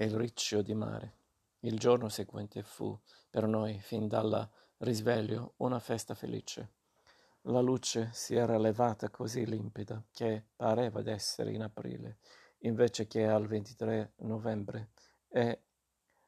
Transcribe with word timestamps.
e 0.00 0.06
il 0.06 0.16
riccio 0.16 0.62
di 0.62 0.72
mare. 0.72 1.12
Il 1.58 1.78
giorno 1.78 2.08
seguente 2.08 2.62
fu, 2.62 2.98
per 3.28 3.46
noi, 3.46 3.78
fin 3.80 4.08
dal 4.08 4.48
risveglio, 4.78 5.52
una 5.58 5.78
festa 5.78 6.14
felice. 6.14 6.70
La 7.42 7.60
luce 7.60 8.08
si 8.14 8.34
era 8.34 8.56
levata 8.56 9.10
così 9.10 9.44
limpida 9.44 10.02
che 10.10 10.46
pareva 10.56 11.02
d'essere 11.02 11.52
in 11.52 11.60
aprile, 11.60 12.16
invece 12.60 13.06
che 13.06 13.26
al 13.26 13.46
23 13.46 14.14
novembre, 14.20 14.92
e 15.28 15.64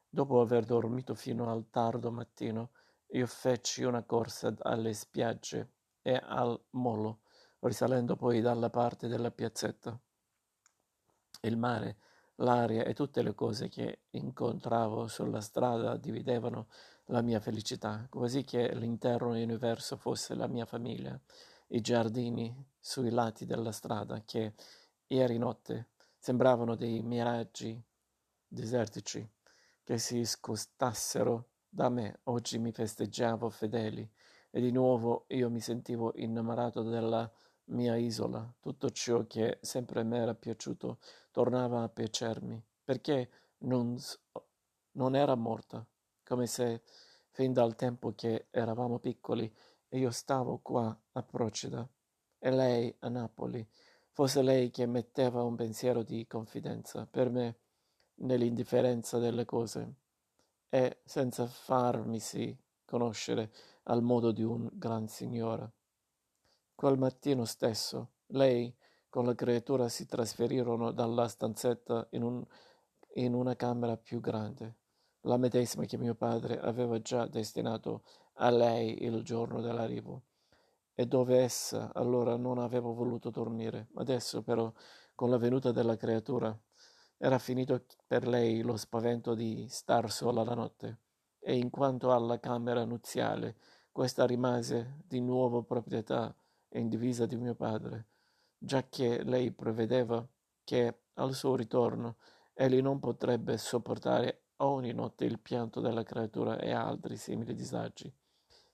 dopo 0.07 0.39
aver 0.39 0.65
dormito 0.65 1.15
fino 1.15 1.49
al 1.51 1.71
tardo 1.71 2.11
mattino, 2.11 2.73
io 3.13 3.25
feci 3.25 3.81
una 3.81 4.03
corsa 4.03 4.53
alle 4.59 4.93
spiagge 4.93 5.71
e 6.03 6.21
al 6.23 6.63
molo, 6.71 7.21
risalendo 7.61 8.15
poi 8.15 8.39
dalla 8.39 8.69
parte 8.69 9.07
della 9.07 9.31
piazzetta. 9.31 9.99
Il 11.41 11.57
mare 11.57 11.97
L'aria 12.43 12.83
e 12.83 12.93
tutte 12.93 13.21
le 13.21 13.33
cose 13.33 13.69
che 13.69 14.01
incontravo 14.09 15.07
sulla 15.07 15.39
strada 15.39 15.95
dividevano 15.95 16.67
la 17.05 17.21
mia 17.21 17.39
felicità, 17.39 18.05
quasi 18.09 18.43
che 18.43 18.75
l'intero 18.75 19.29
universo 19.29 19.95
fosse 19.95 20.35
la 20.35 20.47
mia 20.47 20.65
famiglia. 20.65 21.17
I 21.67 21.79
giardini 21.79 22.53
sui 22.77 23.11
lati 23.11 23.45
della 23.45 23.71
strada, 23.71 24.23
che 24.25 24.55
ieri 25.07 25.37
notte 25.37 25.91
sembravano 26.17 26.75
dei 26.75 27.01
miraggi 27.01 27.81
desertici 28.45 29.25
che 29.81 29.97
si 29.97 30.25
scostassero 30.25 31.47
da 31.69 31.87
me, 31.87 32.19
oggi 32.23 32.59
mi 32.59 32.73
festeggiavo 32.73 33.49
fedeli 33.49 34.07
e 34.51 34.59
di 34.59 34.71
nuovo 34.71 35.25
io 35.29 35.49
mi 35.49 35.61
sentivo 35.61 36.11
innamorato 36.15 36.83
della 36.83 37.29
mia 37.65 37.95
isola, 37.95 38.51
tutto 38.59 38.89
ciò 38.89 39.25
che 39.25 39.59
sempre 39.61 40.03
mi 40.03 40.17
era 40.17 40.35
piaciuto 40.35 40.99
tornava 41.31 41.83
a 41.83 41.89
piacermi, 41.89 42.61
perché 42.83 43.29
non, 43.59 43.97
non 44.91 45.15
era 45.15 45.35
morta, 45.35 45.85
come 46.23 46.47
se 46.47 46.81
fin 47.31 47.53
dal 47.53 47.75
tempo 47.75 48.13
che 48.15 48.47
eravamo 48.51 48.99
piccoli 48.99 49.51
e 49.89 49.97
io 49.97 50.11
stavo 50.11 50.59
qua 50.61 50.95
a 51.13 51.23
Procida 51.23 51.87
e 52.37 52.51
lei 52.51 52.93
a 52.99 53.09
Napoli, 53.09 53.65
fosse 54.11 54.41
lei 54.41 54.69
che 54.69 54.85
metteva 54.85 55.43
un 55.43 55.55
pensiero 55.55 56.03
di 56.03 56.27
confidenza 56.27 57.07
per 57.09 57.29
me 57.29 57.57
nell'indifferenza 58.15 59.17
delle 59.17 59.45
cose 59.45 59.95
e 60.69 60.99
senza 61.03 61.47
farmisi 61.47 62.55
conoscere 62.85 63.51
al 63.83 64.01
modo 64.01 64.31
di 64.31 64.43
un 64.43 64.69
gran 64.71 65.07
signore. 65.07 65.71
Quel 66.83 66.97
mattino 66.97 67.45
stesso, 67.45 68.09
lei 68.33 68.75
con 69.07 69.25
la 69.25 69.35
creatura 69.35 69.87
si 69.87 70.05
trasferirono 70.05 70.91
dalla 70.91 71.29
stanzetta 71.29 72.07
in, 72.09 72.23
un, 72.23 72.43
in 73.13 73.33
una 73.33 73.55
camera 73.55 73.95
più 73.95 74.19
grande, 74.19 74.79
la 75.21 75.37
medesima 75.37 75.85
che 75.85 75.97
mio 75.97 76.13
padre 76.13 76.59
aveva 76.59 76.99
già 76.99 77.25
destinato 77.25 78.03
a 78.33 78.49
lei 78.49 79.01
il 79.05 79.23
giorno 79.23 79.61
dell'arrivo, 79.61 80.23
e 80.93 81.05
dove 81.05 81.37
essa 81.37 81.93
allora 81.93 82.35
non 82.35 82.57
aveva 82.57 82.89
voluto 82.89 83.29
dormire. 83.29 83.87
Adesso 83.95 84.41
però, 84.41 84.69
con 85.15 85.29
la 85.29 85.37
venuta 85.37 85.71
della 85.71 85.95
creatura, 85.95 86.53
era 87.15 87.39
finito 87.39 87.85
per 88.05 88.27
lei 88.27 88.61
lo 88.61 88.75
spavento 88.75 89.35
di 89.35 89.67
star 89.69 90.11
sola 90.11 90.43
la 90.43 90.53
notte, 90.53 90.97
e 91.39 91.55
in 91.55 91.69
quanto 91.69 92.11
alla 92.11 92.41
camera 92.41 92.83
nuziale, 92.83 93.55
questa 93.89 94.25
rimase 94.25 94.97
di 95.07 95.21
nuovo 95.21 95.63
proprietà 95.63 96.35
e 96.75 96.79
in 96.79 96.89
divisa 96.89 97.27
di 97.27 97.37
mio 97.37 97.53
padre, 97.53 98.07
giacché 98.57 99.21
lei 99.23 99.51
prevedeva 99.51 100.27
che 100.63 101.01
al 101.13 101.35
suo 101.35 101.55
ritorno 101.55 102.15
egli 102.51 102.81
non 102.81 102.97
potrebbe 102.97 103.59
sopportare 103.59 104.45
ogni 104.57 104.91
notte 104.91 105.25
il 105.25 105.39
pianto 105.39 105.81
della 105.81 106.01
creatura 106.01 106.57
e 106.57 106.71
altri 106.71 107.15
simili 107.15 107.53
disagi, 107.53 108.11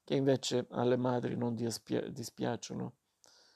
che 0.05 0.15
invece 0.15 0.65
alle 0.69 0.95
madri 0.95 1.35
non 1.35 1.55
dispia- 1.55 2.09
dispiacciono. 2.09 2.93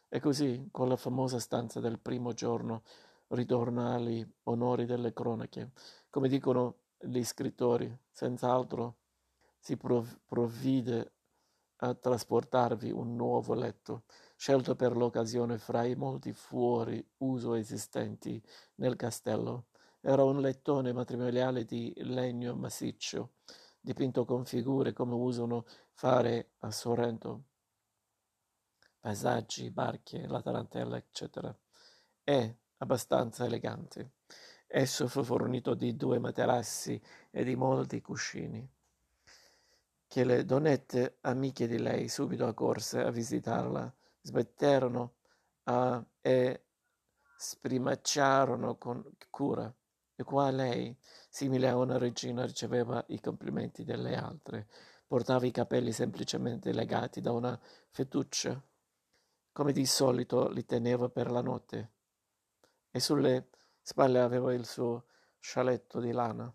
E 0.09 0.19
così, 0.19 0.67
con 0.71 0.89
la 0.89 0.97
famosa 0.97 1.39
stanza 1.39 1.79
del 1.79 1.99
primo 1.99 2.33
giorno, 2.33 2.83
ritorna 3.29 3.93
agli 3.93 4.27
onori 4.43 4.85
delle 4.85 5.13
cronache. 5.13 5.71
Come 6.09 6.27
dicono 6.27 6.79
gli 6.99 7.23
scrittori, 7.23 7.97
senz'altro 8.11 8.97
si 9.57 9.77
prov- 9.77 10.19
provvide 10.25 11.13
a 11.83 11.93
trasportarvi 11.93 12.91
un 12.91 13.15
nuovo 13.15 13.53
letto, 13.53 14.03
scelto 14.43 14.75
per 14.75 14.97
l'occasione 14.97 15.57
fra 15.57 15.85
i 15.85 15.95
molti 15.95 16.33
fuori 16.33 17.01
uso 17.19 17.53
esistenti 17.53 18.43
nel 18.75 18.97
castello. 18.97 19.67
Era 20.01 20.25
un 20.25 20.41
lettone 20.41 20.91
matrimoniale 20.91 21.63
di 21.63 21.93
legno 21.99 22.53
massiccio, 22.53 23.35
dipinto 23.79 24.25
con 24.25 24.43
figure 24.43 24.91
come 24.91 25.13
usano 25.13 25.63
fare 25.93 26.55
a 26.59 26.71
Sorrento, 26.71 27.43
paesaggi, 28.99 29.71
barche, 29.71 30.27
la 30.27 30.41
tarantella, 30.41 30.97
eccetera, 30.97 31.57
e 32.25 32.57
abbastanza 32.79 33.45
elegante. 33.45 34.15
Esso 34.67 35.07
fu 35.07 35.23
fornito 35.23 35.73
di 35.73 35.95
due 35.95 36.19
materassi 36.19 37.01
e 37.31 37.45
di 37.45 37.55
molti 37.55 38.01
cuscini 38.01 38.69
che 40.05 40.25
le 40.25 40.43
donnette 40.43 41.19
amiche 41.21 41.65
di 41.65 41.79
lei 41.79 42.09
subito 42.09 42.45
accorse 42.45 42.99
a 42.99 43.09
visitarla, 43.09 43.95
smetterono 44.23 45.13
uh, 45.65 46.03
e 46.21 46.65
sprimacciarono 47.37 48.77
con 48.77 49.03
cura. 49.29 49.71
E 50.15 50.23
qua 50.23 50.49
lei, 50.49 50.95
simile 51.29 51.67
a 51.67 51.77
una 51.77 51.97
regina, 51.97 52.45
riceveva 52.45 53.03
i 53.09 53.19
complimenti 53.19 53.83
delle 53.83 54.15
altre. 54.15 54.67
Portava 55.05 55.45
i 55.45 55.51
capelli 55.51 55.91
semplicemente 55.91 56.71
legati 56.71 57.21
da 57.21 57.31
una 57.31 57.59
fettuccia, 57.89 58.59
come 59.51 59.71
di 59.71 59.85
solito 59.85 60.49
li 60.49 60.65
teneva 60.65 61.09
per 61.09 61.29
la 61.29 61.41
notte, 61.41 61.91
e 62.89 62.99
sulle 62.99 63.49
spalle 63.81 64.19
aveva 64.19 64.53
il 64.53 64.65
suo 64.65 65.05
scialetto 65.39 65.99
di 65.99 66.11
lana 66.11 66.51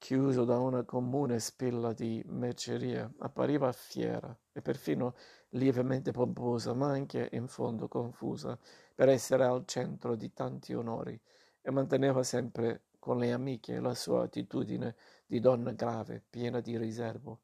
chiuso 0.00 0.46
da 0.46 0.58
una 0.58 0.82
comune 0.82 1.38
spilla 1.40 1.92
di 1.92 2.22
merceria, 2.26 3.08
appariva 3.18 3.70
fiera 3.70 4.34
e 4.50 4.62
perfino 4.62 5.14
lievemente 5.50 6.10
pomposa, 6.10 6.72
ma 6.72 6.88
anche 6.88 7.28
in 7.32 7.46
fondo 7.48 7.86
confusa, 7.86 8.58
per 8.94 9.10
essere 9.10 9.44
al 9.44 9.66
centro 9.66 10.16
di 10.16 10.32
tanti 10.32 10.72
onori, 10.72 11.20
e 11.60 11.70
manteneva 11.70 12.22
sempre 12.22 12.84
con 12.98 13.18
le 13.18 13.30
amiche 13.30 13.78
la 13.78 13.94
sua 13.94 14.22
attitudine 14.22 14.96
di 15.26 15.38
donna 15.38 15.72
grave, 15.72 16.24
piena 16.30 16.60
di 16.60 16.78
riservo. 16.78 17.40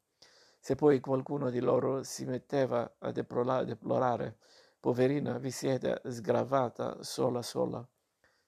Se 0.59 0.73
poi 0.73 0.99
qualcuno 0.99 1.51
di 1.51 1.59
loro 1.59 2.01
si 2.01 2.25
metteva 2.25 2.91
a 2.97 3.11
deplorare, 3.11 4.37
poverina, 4.79 5.37
vi 5.37 5.51
siete 5.51 6.01
sgravata 6.05 7.03
sola 7.03 7.43
sola, 7.43 7.87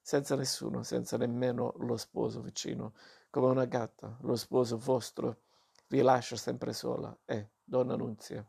senza 0.02 0.36
nessuno, 0.36 0.81
senza 0.81 1.16
nemmeno 1.16 1.75
lo 1.78 1.96
sposo 1.96 2.42
vicino, 2.42 2.94
come 3.29 3.47
una 3.47 3.66
gatta, 3.66 4.17
lo 4.22 4.35
sposo 4.35 4.78
vostro 4.78 5.41
vi 5.88 6.01
lascia 6.01 6.35
sempre 6.35 6.73
sola. 6.73 7.16
E, 7.25 7.50
donna 7.63 7.95
Nunzia, 7.95 8.47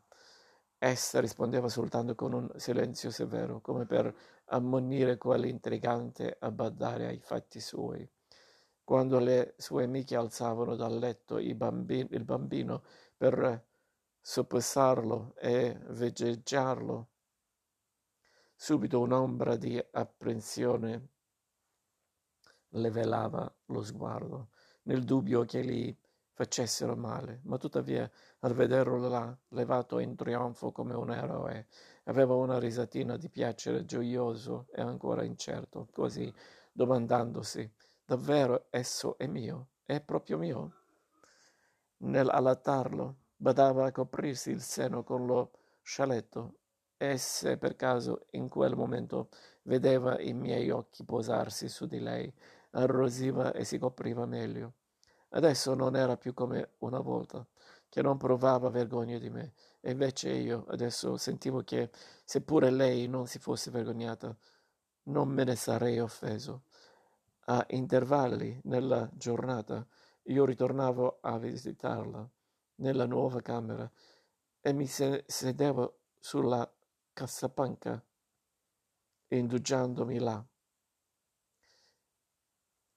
essa 0.77 1.19
rispondeva 1.19 1.69
soltanto 1.69 2.15
con 2.15 2.33
un 2.33 2.51
silenzio 2.55 3.11
severo, 3.11 3.61
come 3.61 3.85
per 3.85 4.13
ammonire 4.45 5.17
quell'intrigante 5.17 6.37
a 6.39 6.51
badare 6.51 7.07
ai 7.07 7.19
fatti 7.19 7.59
suoi. 7.59 8.07
Quando 8.83 9.19
le 9.19 9.53
sue 9.57 9.83
amiche 9.83 10.15
alzavano 10.15 10.75
dal 10.75 10.97
letto 10.97 11.37
bambino, 11.55 12.07
il 12.11 12.23
bambino 12.23 12.83
per 13.15 13.63
soppressarlo 14.19 15.35
e 15.37 15.77
vegeggiarlo, 15.89 17.07
subito 18.55 18.99
un'ombra 18.99 19.55
di 19.55 19.83
apprensione 19.91 21.07
le 22.73 22.89
velava 22.89 23.51
lo 23.65 23.83
sguardo 23.83 24.49
nel 24.83 25.03
dubbio 25.03 25.43
che 25.45 25.63
gli 25.63 25.95
facessero 26.33 26.95
male, 26.95 27.41
ma 27.43 27.57
tuttavia 27.57 28.09
al 28.39 28.53
vederlo 28.53 29.07
là, 29.07 29.37
levato 29.49 29.99
in 29.99 30.15
trionfo 30.15 30.71
come 30.71 30.95
un 30.95 31.11
eroe, 31.11 31.67
aveva 32.05 32.33
una 32.33 32.57
risatina 32.57 33.17
di 33.17 33.29
piacere 33.29 33.85
gioioso 33.85 34.67
e 34.73 34.81
ancora 34.81 35.23
incerto, 35.23 35.87
così 35.91 36.33
domandandosi, 36.71 37.69
davvero 38.05 38.65
esso 38.69 39.17
è 39.17 39.27
mio? 39.27 39.67
È 39.83 40.01
proprio 40.01 40.37
mio? 40.37 40.73
Nell'allattarlo, 41.97 43.15
badava 43.35 43.85
a 43.85 43.91
coprirsi 43.91 44.51
il 44.51 44.61
seno 44.61 45.03
con 45.03 45.25
lo 45.25 45.51
scialetto 45.81 46.55
e 46.97 47.17
se 47.17 47.57
per 47.57 47.75
caso 47.75 48.25
in 48.31 48.47
quel 48.47 48.75
momento 48.75 49.29
vedeva 49.63 50.19
i 50.19 50.33
miei 50.33 50.69
occhi 50.69 51.03
posarsi 51.03 51.67
su 51.67 51.87
di 51.87 51.99
lei, 51.99 52.31
arrosiva 52.71 53.53
e 53.53 53.63
si 53.63 53.77
copriva 53.77 54.25
meglio. 54.25 54.73
Adesso 55.29 55.73
non 55.73 55.95
era 55.95 56.17
più 56.17 56.33
come 56.33 56.73
una 56.79 56.99
volta, 56.99 57.45
che 57.87 58.01
non 58.01 58.17
provava 58.17 58.69
vergogna 58.69 59.17
di 59.17 59.29
me, 59.29 59.53
e 59.79 59.91
invece 59.91 60.31
io 60.31 60.65
adesso 60.69 61.17
sentivo 61.17 61.63
che, 61.63 61.89
seppure 62.23 62.69
lei 62.69 63.07
non 63.07 63.27
si 63.27 63.39
fosse 63.39 63.71
vergognata, 63.71 64.35
non 65.03 65.29
me 65.29 65.43
ne 65.43 65.55
sarei 65.55 65.99
offeso. 65.99 66.63
A 67.45 67.65
intervalli 67.69 68.59
nella 68.63 69.09
giornata 69.13 69.85
io 70.23 70.45
ritornavo 70.45 71.19
a 71.21 71.37
visitarla 71.37 72.29
nella 72.75 73.05
nuova 73.05 73.41
camera 73.41 73.89
e 74.61 74.73
mi 74.73 74.85
sedevo 74.85 75.99
sulla 76.19 76.71
cassapanca 77.13 78.03
indugiandomi 79.27 80.19
là. 80.19 80.45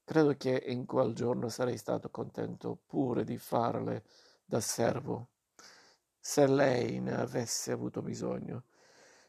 Credo 0.06 0.36
che 0.36 0.62
in 0.66 0.84
quel 0.84 1.14
giorno 1.14 1.48
sarei 1.48 1.78
stato 1.78 2.10
contento 2.10 2.78
pure 2.86 3.24
di 3.24 3.38
farle 3.38 4.04
da 4.44 4.60
servo, 4.60 5.30
se 6.20 6.46
lei 6.46 7.00
ne 7.00 7.14
avesse 7.14 7.72
avuto 7.72 8.02
bisogno. 8.02 8.64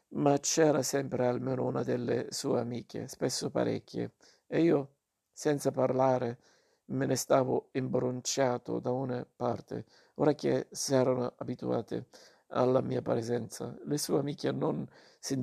Ma 0.08 0.38
c'era 0.38 0.82
sempre 0.82 1.26
almeno 1.26 1.64
una 1.64 1.82
delle 1.82 2.26
sue 2.30 2.60
amiche, 2.60 3.08
spesso 3.08 3.50
parecchie, 3.50 4.12
e 4.46 4.60
io, 4.60 4.96
senza 5.32 5.70
parlare, 5.70 6.38
me 6.86 7.06
ne 7.06 7.16
stavo 7.16 7.70
imbronciato 7.72 8.78
da 8.78 8.92
una 8.92 9.26
parte, 9.34 9.86
ora 10.16 10.34
che 10.34 10.68
si 10.70 10.94
erano 10.94 11.32
abituate 11.38 12.08
alla 12.48 12.82
mia 12.82 13.00
presenza. 13.00 13.74
Le 13.84 13.96
sue 13.96 14.18
amiche 14.18 14.52
non 14.52 14.86
si, 15.18 15.40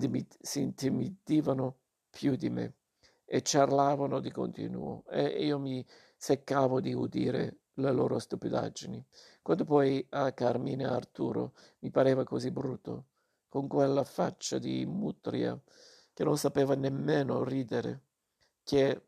intimidivano 0.60 1.78
più 2.12 2.36
di 2.36 2.50
me 2.52 2.76
e 3.26 3.42
ciarlavano 3.42 4.20
di 4.20 4.32
continuo 4.32 5.04
e 5.10 5.46
io 5.46 5.60
mi 5.60 5.86
seccavo 6.16 6.80
di 6.80 6.94
udire 6.94 7.58
le 7.76 7.92
loro 7.92 8.20
stupidaggini. 8.20 9.04
Quando 9.42 9.66
poi 9.66 10.06
a 10.10 10.32
Carmine 10.34 10.86
Arturo 10.86 11.54
mi 11.80 11.90
pareva 11.90 12.24
così 12.24 12.52
brutto, 12.52 13.06
con 13.48 13.68
quella 13.68 14.04
faccia 14.04 14.58
di 14.58 14.86
mutria 14.86 15.60
che 16.14 16.24
non 16.24 16.38
sapeva 16.38 16.76
nemmeno 16.76 17.44
ridere, 17.44 18.02
che 18.64 19.02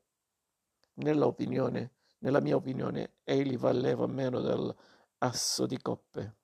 nella 0.95 1.27
opinione, 1.27 1.91
nella 2.19 2.41
mia 2.41 2.55
opinione, 2.55 3.17
egli 3.23 3.57
valeva 3.57 4.07
meno 4.07 4.41
dell'asso 4.41 5.65
di 5.65 5.79
coppe. 5.81 6.35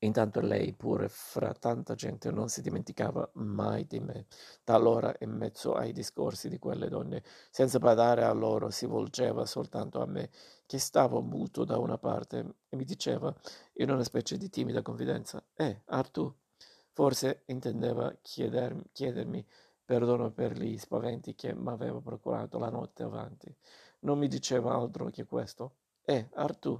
Intanto 0.00 0.40
lei 0.40 0.74
pure 0.74 1.08
fra 1.08 1.54
tanta 1.54 1.94
gente 1.94 2.30
non 2.30 2.48
si 2.48 2.60
dimenticava 2.60 3.28
mai 3.34 3.86
di 3.86 3.98
me. 3.98 4.26
Talora 4.62 5.14
in 5.20 5.30
mezzo 5.30 5.72
ai 5.74 5.92
discorsi 5.92 6.48
di 6.50 6.58
quelle 6.58 6.88
donne, 6.88 7.22
senza 7.50 7.78
badare 7.78 8.24
a 8.24 8.32
loro, 8.32 8.68
si 8.70 8.84
volgeva 8.84 9.46
soltanto 9.46 10.02
a 10.02 10.06
me, 10.06 10.30
che 10.66 10.78
stavo 10.78 11.22
muto 11.22 11.64
da 11.64 11.78
una 11.78 11.96
parte, 11.96 12.56
e 12.68 12.76
mi 12.76 12.84
diceva, 12.84 13.34
in 13.74 13.90
una 13.90 14.04
specie 14.04 14.36
di 14.36 14.50
timida 14.50 14.82
confidenza, 14.82 15.42
Eh, 15.54 15.82
Artù, 15.86 16.32
forse 16.92 17.42
intendeva 17.46 18.14
chiedermi, 18.20 18.82
chiedermi 18.92 19.46
perdono 19.84 20.30
per 20.32 20.52
gli 20.52 20.76
spaventi 20.76 21.34
che 21.34 21.54
m'aveva 21.54 22.00
procurato 22.00 22.58
la 22.58 22.68
notte 22.68 23.02
avanti. 23.02 23.54
Non 24.00 24.18
mi 24.18 24.28
diceva 24.28 24.74
altro 24.74 25.08
che 25.10 25.24
questo. 25.24 25.76
Eh, 26.04 26.28
Artù, 26.34 26.78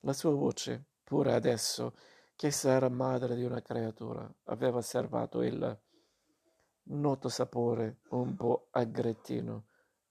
la 0.00 0.12
sua 0.12 0.32
voce, 0.32 0.86
pure 1.04 1.34
adesso, 1.34 1.94
Ch'essa 2.42 2.72
era 2.72 2.88
madre 2.88 3.36
di 3.36 3.44
una 3.44 3.62
creatura, 3.62 4.28
aveva 4.46 4.82
serbato 4.82 5.42
il 5.42 5.80
noto 6.86 7.28
sapore 7.28 8.00
un 8.08 8.34
po' 8.34 8.66
aggrettino, 8.72 9.66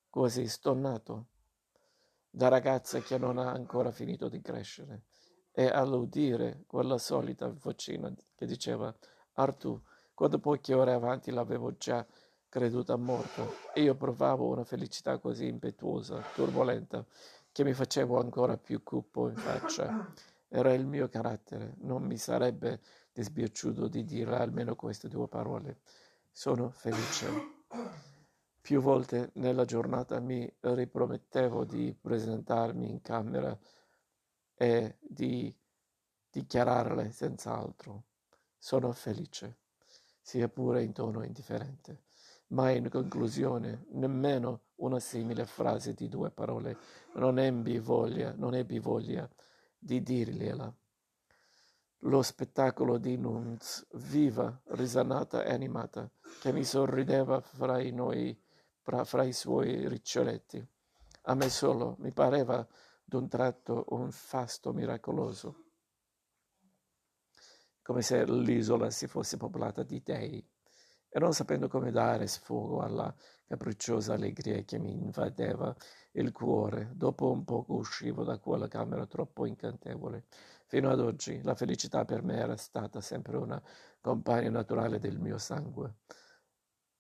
quasi 0.10 0.48
stonnato, 0.48 1.26
da 2.30 2.48
ragazza 2.48 3.02
che 3.02 3.18
non 3.18 3.38
ha 3.38 3.52
ancora 3.52 3.92
finito 3.92 4.30
di 4.30 4.40
crescere. 4.40 5.08
E 5.52 5.68
all'udire 5.68 6.64
quella 6.68 6.98
solita 6.98 7.50
vocina 7.50 8.10
che 8.34 8.46
diceva 8.46 8.96
Artù, 9.34 9.78
quando 10.14 10.40
poche 10.40 10.74
ore 10.74 10.94
avanti 10.94 11.32
l'avevo 11.32 11.76
già 11.76 12.08
creduta 12.48 12.96
morta, 12.96 13.46
e 13.74 13.82
io 13.82 13.96
provavo 13.96 14.48
una 14.48 14.64
felicità 14.64 15.18
così 15.18 15.48
impetuosa, 15.48 16.24
turbolenta, 16.34 17.06
che 17.52 17.66
mi 17.66 17.74
facevo 17.74 18.18
ancora 18.22 18.56
più 18.56 18.84
cupo 18.84 19.28
in 19.28 19.36
faccia 19.36 20.14
era 20.54 20.74
il 20.74 20.86
mio 20.86 21.08
carattere, 21.08 21.76
non 21.78 22.04
mi 22.04 22.18
sarebbe 22.18 22.82
dispiaciuto 23.14 23.88
di 23.88 24.04
dire 24.04 24.36
almeno 24.36 24.76
queste 24.76 25.08
due 25.08 25.30
parole. 25.30 25.80
Sono 26.30 26.70
felice. 26.72 27.30
Più 28.60 28.82
volte 28.82 29.32
nella 29.36 29.64
giornata 29.64 30.20
mi 30.20 30.54
ripromettevo 30.60 31.64
di 31.64 31.98
presentarmi 32.00 32.90
in 32.90 33.02
camera 33.02 33.58
e 34.54 34.98
di 35.00 35.56
dichiararle 36.30 37.14
senz'altro. 37.14 38.04
Sono 38.58 38.92
felice, 38.92 39.60
sia 40.20 40.50
pure 40.50 40.84
in 40.84 40.92
tono 40.92 41.24
indifferente. 41.24 42.04
Ma 42.48 42.72
in 42.72 42.90
conclusione, 42.90 43.86
nemmeno 43.92 44.64
una 44.82 45.00
simile 45.00 45.46
frase 45.46 45.94
di 45.94 46.10
due 46.10 46.30
parole 46.30 46.78
non 47.14 47.40
ebbi 47.40 47.80
voglia, 47.80 48.34
non 48.36 48.54
ebbi 48.54 48.80
voglia 48.80 49.30
di 49.84 50.04
dirgliela. 50.04 50.72
Lo 52.06 52.22
spettacolo 52.22 52.98
di 53.00 53.18
Nunz, 53.18 53.88
viva, 53.94 54.62
risanata 54.66 55.44
e 55.44 55.52
animata, 55.52 56.10
che 56.40 56.54
mi 56.54 56.64
sorrideva 56.64 57.42
fra 57.42 57.80
i, 57.80 57.92
noi, 57.92 58.40
fra, 58.80 59.04
fra 59.04 59.24
i 59.24 59.34
suoi 59.34 59.88
riccioletti. 59.88 60.66
A 61.24 61.36
me 61.36 61.50
solo 61.50 61.96
mi 62.00 62.12
pareva 62.12 62.66
d'un 63.04 63.28
tratto 63.28 63.86
un 63.90 64.12
fasto 64.12 64.72
miracoloso, 64.72 65.66
come 67.82 68.04
se 68.04 68.24
l'isola 68.26 68.90
si 68.92 69.08
fosse 69.08 69.38
popolata 69.38 69.84
di 69.84 70.02
dei 70.04 70.48
e 71.14 71.20
non 71.20 71.34
sapendo 71.34 71.68
come 71.68 71.92
dare 71.92 72.26
sfogo 72.26 72.82
alla 72.82 73.14
capricciosa 73.46 74.14
allegria 74.14 74.64
che 74.64 74.80
mi 74.80 74.94
invadeva 74.94 75.76
il 76.14 76.32
cuore, 76.32 76.92
dopo 76.94 77.30
un 77.32 77.44
poco 77.44 77.74
uscivo 77.74 78.24
da 78.24 78.40
quella 78.40 78.70
camera 78.70 79.06
troppo 79.06 79.46
incantevole. 79.46 80.24
Fino 80.68 80.90
ad 80.90 81.02
oggi 81.02 81.42
la 81.44 81.54
felicità 81.54 82.06
per 82.06 82.24
me 82.24 82.38
era 82.38 82.56
stata 82.56 83.02
sempre 83.02 83.36
una 83.36 83.62
compagna 84.00 84.50
naturale 84.50 85.00
del 85.00 85.20
mio 85.20 85.38
sangue, 85.38 85.96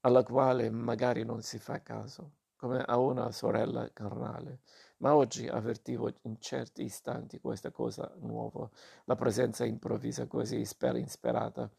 alla 0.01 0.23
quale 0.23 0.69
magari 0.69 1.23
non 1.23 1.41
si 1.41 1.57
fa 1.57 1.81
caso, 1.81 2.33
come 2.57 2.83
a 2.83 2.97
una 2.97 3.31
sorella 3.31 3.89
carnale. 3.93 4.59
Ma 4.97 5.15
oggi 5.15 5.47
avvertivo 5.47 6.13
in 6.23 6.35
certi 6.39 6.83
istanti 6.83 7.39
questa 7.39 7.71
cosa 7.71 8.13
nuova, 8.19 8.69
la 9.05 9.15
presenza 9.15 9.63
improvvisa, 9.63 10.27
quasi 10.27 10.57
insperata, 10.57 11.71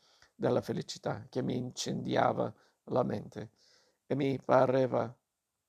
della 0.43 0.61
felicità 0.61 1.25
che 1.29 1.41
mi 1.41 1.57
incendiava 1.57 2.53
la 2.87 3.05
mente 3.05 3.51
e 4.07 4.17
mi 4.17 4.41
pareva 4.43 5.17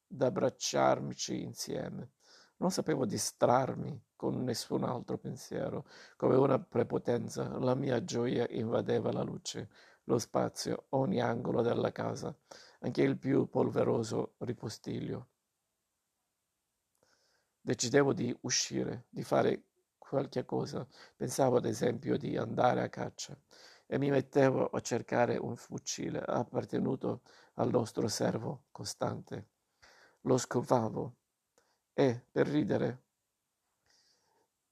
d'abbracciarmici 0.07 1.43
insieme. 1.43 2.13
Non 2.57 2.71
sapevo 2.71 3.05
distrarmi 3.05 4.03
con 4.15 4.43
nessun 4.43 4.83
altro 4.83 5.19
pensiero, 5.19 5.85
come 6.15 6.35
una 6.37 6.57
prepotenza. 6.57 7.55
La 7.59 7.75
mia 7.75 8.03
gioia 8.03 8.47
invadeva 8.49 9.11
la 9.11 9.21
luce, 9.21 9.69
lo 10.05 10.17
spazio, 10.17 10.85
ogni 10.89 11.21
angolo 11.21 11.61
della 11.61 11.91
casa, 11.91 12.35
anche 12.79 13.03
il 13.03 13.19
più 13.19 13.47
polveroso 13.49 14.33
ripostiglio. 14.39 15.27
Decidevo 17.61 18.11
di 18.11 18.35
uscire, 18.41 19.05
di 19.09 19.23
fare 19.23 19.65
qualche 19.99 20.45
cosa. 20.45 20.87
Pensavo 21.15 21.57
ad 21.57 21.65
esempio 21.65 22.17
di 22.17 22.35
andare 22.37 22.81
a 22.81 22.89
caccia 22.89 23.37
e 23.85 23.97
mi 23.97 24.09
mettevo 24.09 24.67
a 24.67 24.79
cercare 24.79 25.37
un 25.37 25.55
fucile 25.55 26.19
appartenuto 26.25 27.21
al 27.55 27.69
nostro 27.69 28.07
servo 28.07 28.65
costante. 28.71 29.49
Lo 30.21 30.37
scovavo 30.37 31.15
e, 31.93 32.25
per 32.31 32.47
ridere, 32.47 33.03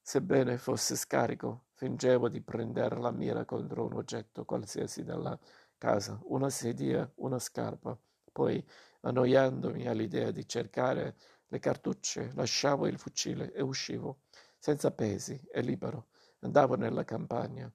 sebbene 0.02 0.58
fosse 0.58 0.96
scarico, 0.96 1.66
fingevo 1.74 2.30
di 2.30 2.42
prendere 2.42 2.98
la 2.98 3.12
mira 3.12 3.46
contro 3.46 3.86
un 3.86 3.94
oggetto 3.94 4.46
qualsiasi 4.46 5.04
della 5.04 5.38
casa, 5.78 6.20
una 6.26 6.50
sedia, 6.50 7.10
una 7.16 7.40
scarpa. 7.40 7.98
Poi, 8.32 8.66
annoiandomi 9.02 9.88
all'idea 9.88 10.32
di 10.32 10.48
cercare 10.48 11.16
le 11.48 11.60
cartucce, 11.60 12.32
lasciavo 12.34 12.88
il 12.88 12.98
fucile 12.98 13.52
e 13.52 13.62
uscivo, 13.62 14.22
senza 14.58 14.92
pesi 14.92 15.40
e 15.52 15.62
libero. 15.62 16.08
Andavo 16.40 16.76
nella 16.76 17.04
campagna 17.04 17.72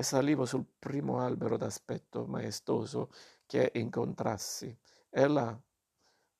e 0.00 0.02
salivo 0.02 0.46
sul 0.46 0.64
primo 0.78 1.18
albero 1.18 1.58
d'aspetto 1.58 2.24
maestoso 2.24 3.10
che 3.44 3.70
incontrassi 3.74 4.74
e 5.10 5.28
là, 5.28 5.54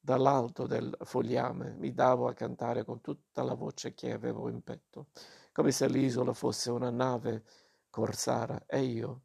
dall'alto 0.00 0.66
del 0.66 0.96
fogliame, 1.02 1.74
mi 1.74 1.92
davo 1.92 2.26
a 2.26 2.32
cantare 2.32 2.86
con 2.86 3.02
tutta 3.02 3.42
la 3.42 3.52
voce 3.52 3.92
che 3.92 4.12
avevo 4.12 4.48
in 4.48 4.62
petto, 4.62 5.08
come 5.52 5.72
se 5.72 5.88
l'isola 5.88 6.32
fosse 6.32 6.70
una 6.70 6.88
nave 6.88 7.44
corsara 7.90 8.64
e 8.64 8.80
io, 8.80 9.24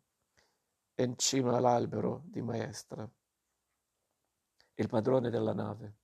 in 0.95 1.13
cima 1.15 1.55
all'albero 1.55 2.23
di 2.25 2.41
maestra, 2.41 3.09
il 4.73 4.87
padrone 4.89 5.29
della 5.29 5.53
nave. 5.53 5.95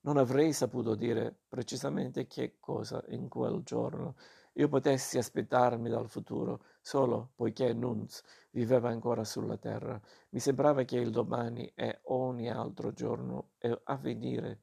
Non 0.00 0.18
avrei 0.18 0.52
saputo 0.52 0.94
dire 0.94 1.34
precisamente 1.48 2.26
che 2.26 2.58
cosa 2.60 3.02
in 3.08 3.26
quel 3.30 3.62
giorno 3.62 4.16
io 4.58 4.68
potessi 4.68 5.18
aspettarmi 5.18 5.88
dal 5.88 6.08
futuro, 6.08 6.64
solo 6.80 7.30
poiché 7.36 7.72
Nunz 7.72 8.22
viveva 8.50 8.88
ancora 8.88 9.22
sulla 9.22 9.56
terra. 9.56 10.00
Mi 10.30 10.40
sembrava 10.40 10.82
che 10.82 10.96
il 10.96 11.10
domani 11.10 11.70
e 11.76 12.00
ogni 12.06 12.50
altro 12.50 12.92
giorno 12.92 13.50
a 13.84 13.96
venire 13.96 14.62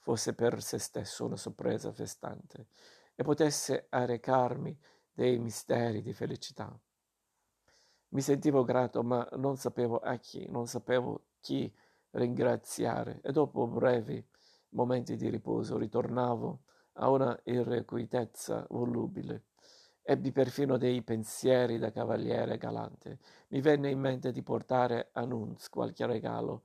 fosse 0.00 0.34
per 0.34 0.62
se 0.62 0.78
stesso 0.78 1.24
una 1.24 1.36
sorpresa 1.36 1.90
festante 1.90 2.66
e 3.14 3.22
potesse 3.22 3.86
arrecarmi 3.88 4.78
dei 5.10 5.38
misteri 5.38 6.02
di 6.02 6.12
felicità. 6.12 6.78
Mi 8.08 8.20
sentivo 8.20 8.62
grato, 8.62 9.02
ma 9.02 9.26
non 9.36 9.56
sapevo 9.56 10.00
a 10.00 10.16
chi, 10.18 10.46
non 10.50 10.66
sapevo 10.66 11.28
chi 11.40 11.74
ringraziare 12.10 13.20
e 13.22 13.32
dopo 13.32 13.66
brevi 13.66 14.22
momenti 14.70 15.16
di 15.16 15.30
riposo 15.30 15.78
ritornavo 15.78 16.60
a 16.94 17.08
una 17.08 17.38
irrequietezza 17.44 18.66
volubile. 18.70 19.44
Ebbi 20.02 20.32
perfino 20.32 20.76
dei 20.76 21.02
pensieri 21.02 21.78
da 21.78 21.90
cavaliere 21.90 22.58
galante. 22.58 23.18
Mi 23.48 23.60
venne 23.60 23.90
in 23.90 23.98
mente 23.98 24.32
di 24.32 24.42
portare 24.42 25.08
a 25.12 25.24
Nunz 25.24 25.68
qualche 25.68 26.04
regalo 26.06 26.62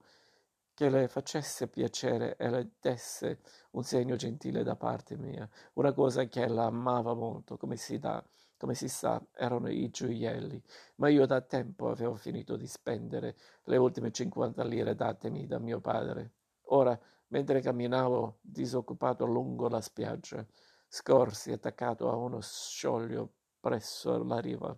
che 0.80 0.88
le 0.88 1.08
facesse 1.08 1.68
piacere 1.68 2.36
e 2.36 2.48
le 2.48 2.70
desse 2.80 3.40
un 3.72 3.82
segno 3.82 4.16
gentile 4.16 4.62
da 4.62 4.76
parte 4.76 5.16
mia, 5.16 5.46
una 5.74 5.92
cosa 5.92 6.24
che 6.24 6.48
la 6.48 6.64
amava 6.64 7.12
molto, 7.12 7.58
come 7.58 7.76
si, 7.76 7.98
dà, 7.98 8.24
come 8.56 8.74
si 8.74 8.88
sa, 8.88 9.22
erano 9.34 9.68
i 9.68 9.90
gioielli, 9.90 10.62
ma 10.96 11.10
io 11.10 11.26
da 11.26 11.42
tempo 11.42 11.90
avevo 11.90 12.14
finito 12.14 12.56
di 12.56 12.66
spendere 12.66 13.36
le 13.64 13.76
ultime 13.76 14.10
cinquanta 14.10 14.64
lire 14.64 14.94
datemi 14.94 15.46
da 15.46 15.58
mio 15.58 15.80
padre. 15.80 16.30
Ora, 16.68 16.98
mentre 17.30 17.60
camminavo 17.60 18.38
disoccupato 18.40 19.24
lungo 19.24 19.68
la 19.68 19.80
spiaggia, 19.80 20.44
scorsi 20.86 21.52
attaccato 21.52 22.10
a 22.10 22.16
uno 22.16 22.40
scioglio 22.40 23.34
presso 23.60 24.22
la 24.22 24.38
riva, 24.38 24.76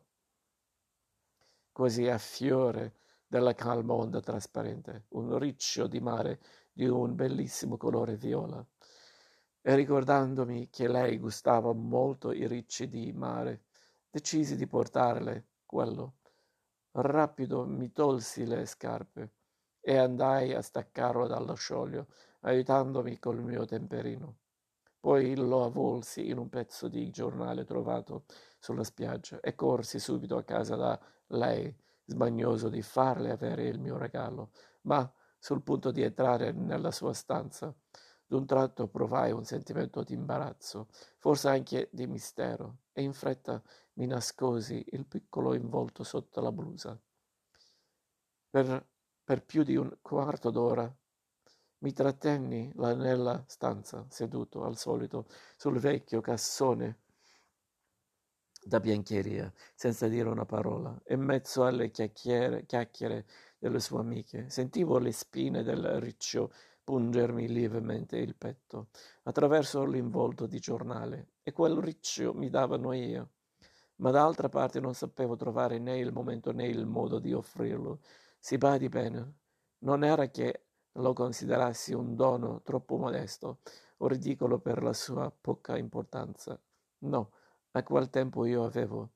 così 1.72 2.08
a 2.08 2.18
fiore 2.18 2.96
della 3.26 3.54
calma 3.54 3.94
onda 3.94 4.20
trasparente, 4.20 5.06
un 5.10 5.38
riccio 5.38 5.86
di 5.86 6.00
mare 6.00 6.40
di 6.70 6.86
un 6.86 7.14
bellissimo 7.14 7.76
colore 7.76 8.16
viola. 8.16 8.64
E 9.64 9.74
ricordandomi 9.74 10.68
che 10.68 10.88
lei 10.88 11.18
gustava 11.18 11.72
molto 11.72 12.32
i 12.32 12.46
ricci 12.46 12.88
di 12.88 13.12
mare, 13.12 13.64
decisi 14.10 14.56
di 14.56 14.66
portarle 14.66 15.46
quello. 15.64 16.16
Rapido 16.90 17.64
mi 17.64 17.90
tolsi 17.92 18.44
le 18.44 18.66
scarpe 18.66 19.32
e 19.80 19.96
andai 19.96 20.52
a 20.52 20.60
staccarlo 20.60 21.26
dallo 21.26 21.54
scioglio, 21.54 22.08
aiutandomi 22.42 23.18
col 23.18 23.42
mio 23.42 23.64
temperino. 23.64 24.36
Poi 25.00 25.34
lo 25.34 25.64
avvolsi 25.64 26.28
in 26.28 26.38
un 26.38 26.48
pezzo 26.48 26.86
di 26.86 27.10
giornale 27.10 27.64
trovato 27.64 28.24
sulla 28.58 28.84
spiaggia 28.84 29.40
e 29.40 29.54
corsi 29.56 29.98
subito 29.98 30.36
a 30.36 30.44
casa 30.44 30.76
da 30.76 31.00
lei, 31.28 31.74
sbagnoso 32.04 32.68
di 32.68 32.82
farle 32.82 33.32
avere 33.32 33.66
il 33.66 33.80
mio 33.80 33.98
regalo, 33.98 34.52
ma 34.82 35.12
sul 35.38 35.62
punto 35.62 35.90
di 35.90 36.02
entrare 36.02 36.52
nella 36.52 36.92
sua 36.92 37.12
stanza, 37.14 37.74
d'un 38.24 38.46
tratto 38.46 38.86
provai 38.86 39.32
un 39.32 39.44
sentimento 39.44 40.02
di 40.02 40.14
imbarazzo, 40.14 40.86
forse 41.18 41.48
anche 41.48 41.88
di 41.92 42.06
mistero, 42.06 42.78
e 42.92 43.02
in 43.02 43.12
fretta 43.12 43.60
mi 43.94 44.06
nascosi 44.06 44.84
il 44.90 45.04
piccolo 45.06 45.54
involto 45.54 46.04
sotto 46.04 46.40
la 46.40 46.52
blusa. 46.52 46.98
Per, 48.50 48.86
per 49.24 49.44
più 49.44 49.64
di 49.64 49.76
un 49.76 49.98
quarto 50.00 50.50
d'ora 50.50 50.94
mi 51.82 51.92
trattenni 51.92 52.72
là 52.76 52.94
nella 52.94 53.44
stanza, 53.46 54.06
seduto 54.08 54.64
al 54.64 54.76
solito 54.76 55.26
sul 55.56 55.78
vecchio 55.78 56.20
cassone 56.20 56.98
da 58.64 58.78
biancheria, 58.78 59.52
senza 59.74 60.06
dire 60.06 60.28
una 60.28 60.44
parola. 60.44 60.96
In 61.08 61.20
mezzo 61.20 61.64
alle 61.64 61.90
chiacchiere, 61.90 62.64
chiacchiere 62.66 63.26
delle 63.58 63.80
sue 63.80 63.98
amiche, 63.98 64.48
sentivo 64.48 64.98
le 64.98 65.12
spine 65.12 65.64
del 65.64 66.00
riccio 66.00 66.52
pungermi 66.84 67.48
lievemente 67.48 68.16
il 68.16 68.36
petto 68.36 68.88
attraverso 69.24 69.84
l'involto 69.84 70.46
di 70.46 70.58
giornale 70.58 71.34
e 71.42 71.52
quel 71.52 71.76
riccio 71.76 72.32
mi 72.34 72.48
dava 72.48 72.76
noia. 72.76 73.28
Ma 73.96 74.10
d'altra 74.10 74.48
parte 74.48 74.80
non 74.80 74.94
sapevo 74.94 75.36
trovare 75.36 75.78
né 75.78 75.98
il 75.98 76.12
momento 76.12 76.52
né 76.52 76.66
il 76.66 76.86
modo 76.86 77.18
di 77.18 77.32
offrirlo. 77.32 78.00
Si 78.38 78.58
badi 78.58 78.88
bene, 78.88 79.34
non 79.78 80.02
era 80.02 80.28
che 80.28 80.66
lo 80.92 81.12
considerassi 81.12 81.94
un 81.94 82.14
dono 82.14 82.60
troppo 82.62 82.96
modesto 82.96 83.60
o 83.98 84.06
ridicolo 84.08 84.58
per 84.58 84.82
la 84.82 84.92
sua 84.92 85.30
poca 85.30 85.76
importanza. 85.76 86.60
No, 86.98 87.30
a 87.72 87.82
quel 87.82 88.10
tempo 88.10 88.44
io 88.44 88.64
avevo 88.64 89.10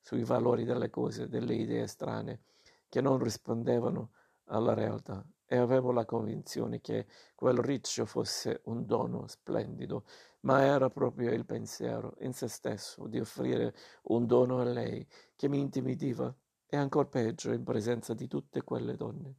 sui 0.00 0.24
valori 0.24 0.64
delle 0.64 0.90
cose 0.90 1.28
delle 1.28 1.54
idee 1.54 1.86
strane 1.86 2.42
che 2.88 3.00
non 3.00 3.18
rispondevano 3.18 4.10
alla 4.46 4.74
realtà 4.74 5.24
e 5.46 5.56
avevo 5.56 5.92
la 5.92 6.04
convinzione 6.04 6.80
che 6.80 7.06
quel 7.34 7.58
riccio 7.58 8.06
fosse 8.06 8.60
un 8.64 8.86
dono 8.86 9.26
splendido, 9.26 10.04
ma 10.40 10.62
era 10.62 10.90
proprio 10.90 11.32
il 11.32 11.44
pensiero 11.44 12.14
in 12.20 12.32
se 12.32 12.48
stesso 12.48 13.06
di 13.06 13.18
offrire 13.18 13.74
un 14.04 14.26
dono 14.26 14.60
a 14.60 14.64
lei 14.64 15.06
che 15.36 15.48
mi 15.48 15.60
intimidiva 15.60 16.34
e 16.66 16.76
ancor 16.76 17.08
peggio 17.08 17.52
in 17.52 17.62
presenza 17.62 18.14
di 18.14 18.26
tutte 18.26 18.62
quelle 18.62 18.96
donne. 18.96 19.36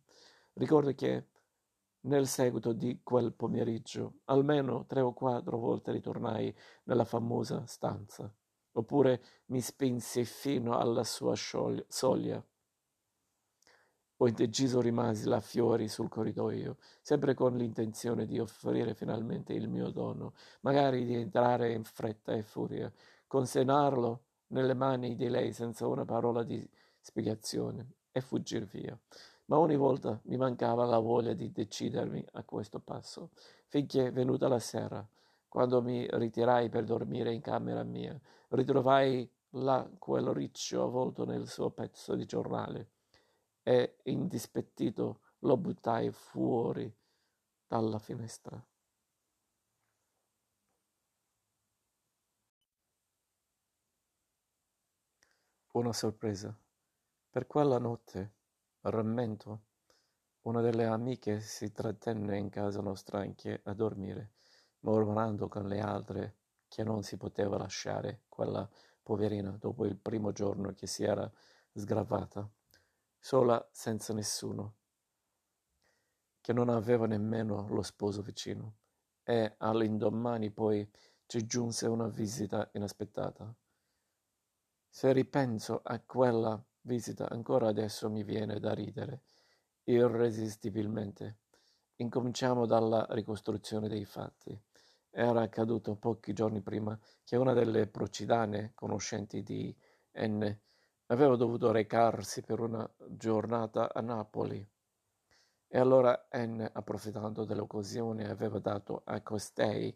Ricordo 0.53 0.93
che 0.93 1.27
nel 2.05 2.27
seguito 2.27 2.73
di 2.73 2.99
quel 3.03 3.33
pomeriggio 3.33 4.19
almeno 4.25 4.85
tre 4.85 5.01
o 5.01 5.13
quattro 5.13 5.57
volte 5.57 5.91
ritornai 5.91 6.53
nella 6.83 7.05
famosa 7.05 7.65
stanza 7.65 8.31
oppure 8.77 9.21
mi 9.47 9.61
spinsi 9.61 10.25
fino 10.25 10.77
alla 10.77 11.03
sua 11.03 11.35
soglia. 11.35 12.43
Poi 14.17 14.31
deciso 14.31 14.79
rimasi 14.79 15.27
là 15.27 15.41
fiori 15.41 15.89
sul 15.89 16.07
corridoio, 16.07 16.77
sempre 17.01 17.33
con 17.33 17.57
l'intenzione 17.57 18.25
di 18.25 18.39
offrire 18.39 18.93
finalmente 18.93 19.53
il 19.53 19.67
mio 19.67 19.89
dono, 19.89 20.33
magari 20.61 21.03
di 21.05 21.15
entrare 21.15 21.73
in 21.73 21.83
fretta 21.83 22.33
e 22.33 22.43
furia, 22.43 22.91
consegnarlo 23.27 24.23
nelle 24.47 24.73
mani 24.73 25.15
di 25.15 25.27
lei 25.27 25.51
senza 25.51 25.85
una 25.87 26.05
parola 26.05 26.43
di 26.43 26.67
spiegazione 26.99 27.95
e 28.11 28.21
fuggir 28.21 28.63
via. 28.65 28.97
Ma 29.47 29.59
ogni 29.59 29.75
volta 29.75 30.19
mi 30.23 30.37
mancava 30.37 30.85
la 30.85 30.97
voglia 30.99 31.33
di 31.33 31.51
decidermi 31.51 32.25
a 32.33 32.43
questo 32.43 32.79
passo, 32.79 33.29
finché, 33.67 34.11
venuta 34.11 34.47
la 34.47 34.59
sera, 34.59 35.07
quando 35.47 35.81
mi 35.81 36.07
ritirai 36.09 36.69
per 36.69 36.83
dormire 36.83 37.31
in 37.33 37.41
camera 37.41 37.83
mia, 37.83 38.19
ritrovai 38.49 39.29
là 39.51 39.87
quel 39.99 40.27
riccio 40.33 40.83
avvolto 40.83 41.25
nel 41.25 41.47
suo 41.47 41.69
pezzo 41.69 42.15
di 42.15 42.25
giornale 42.25 42.89
e, 43.63 43.97
indispettito, 44.03 45.19
lo 45.39 45.57
buttai 45.57 46.11
fuori 46.11 46.91
dalla 47.67 47.99
finestra. 47.99 48.63
Una 55.73 55.91
sorpresa. 55.93 56.57
Per 57.29 57.47
quella 57.47 57.79
notte, 57.79 58.34
rammento, 58.89 59.63
una 60.43 60.61
delle 60.61 60.85
amiche 60.85 61.39
si 61.39 61.71
trattenne 61.71 62.37
in 62.37 62.49
casa 62.49 62.81
nostra 62.81 63.19
anche 63.19 63.61
a 63.63 63.73
dormire 63.73 64.33
mormorando 64.85 65.47
con 65.47 65.67
le 65.67 65.79
altre 65.79 66.35
che 66.67 66.83
non 66.83 67.03
si 67.03 67.17
poteva 67.17 67.57
lasciare 67.57 68.23
quella 68.29 68.69
poverina 69.01 69.51
dopo 69.51 69.85
il 69.85 69.97
primo 69.97 70.31
giorno 70.31 70.73
che 70.73 70.87
si 70.87 71.03
era 71.03 71.29
sgravata, 71.73 72.47
sola 73.19 73.67
senza 73.71 74.13
nessuno, 74.13 74.75
che 76.39 76.53
non 76.53 76.69
aveva 76.69 77.07
nemmeno 77.07 77.67
lo 77.67 77.81
sposo 77.81 78.21
vicino, 78.21 78.75
e 79.23 79.55
all'indomani 79.57 80.51
poi 80.51 80.87
ci 81.25 81.45
giunse 81.45 81.87
una 81.87 82.07
visita 82.07 82.69
inaspettata. 82.73 83.53
Se 84.87 85.11
ripenso 85.11 85.81
a 85.83 85.99
quella 85.99 86.63
visita 86.85 87.29
ancora 87.29 87.67
adesso 87.67 88.09
mi 88.09 88.23
viene 88.23 88.59
da 88.59 88.73
ridere, 88.73 89.21
irresistibilmente. 89.83 91.37
Incominciamo 91.97 92.65
dalla 92.65 93.05
ricostruzione 93.11 93.87
dei 93.87 94.05
fatti. 94.05 94.59
Era 95.09 95.41
accaduto 95.41 95.95
pochi 95.95 96.33
giorni 96.33 96.61
prima 96.61 96.97
che 97.23 97.37
una 97.37 97.53
delle 97.53 97.87
procidane 97.87 98.71
conoscenti 98.75 99.43
di 99.43 99.73
N 100.17 100.59
aveva 101.07 101.35
dovuto 101.35 101.71
recarsi 101.71 102.41
per 102.41 102.59
una 102.59 102.89
giornata 103.07 103.93
a 103.93 104.01
Napoli. 104.01 104.67
E 105.67 105.77
allora 105.77 106.27
N, 106.33 106.69
approfittando 106.73 107.45
dell'occasione, 107.45 108.29
aveva 108.29 108.59
dato 108.59 109.01
a 109.05 109.21
costei 109.21 109.95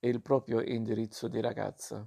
il 0.00 0.20
proprio 0.20 0.60
indirizzo 0.60 1.28
di 1.28 1.40
ragazza. 1.40 2.06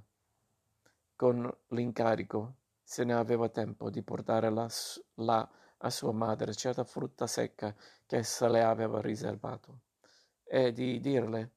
Con 1.16 1.50
l'incarico 1.68 2.59
se 2.90 3.04
ne 3.04 3.14
aveva 3.14 3.48
tempo 3.48 3.88
di 3.88 4.02
portare 4.02 4.50
là, 4.50 4.68
là 5.14 5.48
a 5.78 5.90
sua 5.90 6.10
madre 6.10 6.52
certa 6.54 6.82
frutta 6.82 7.28
secca 7.28 7.72
che 8.04 8.16
essa 8.16 8.48
le 8.48 8.64
aveva 8.64 9.00
riservato 9.00 9.82
e 10.42 10.72
di 10.72 10.98
dirle 10.98 11.52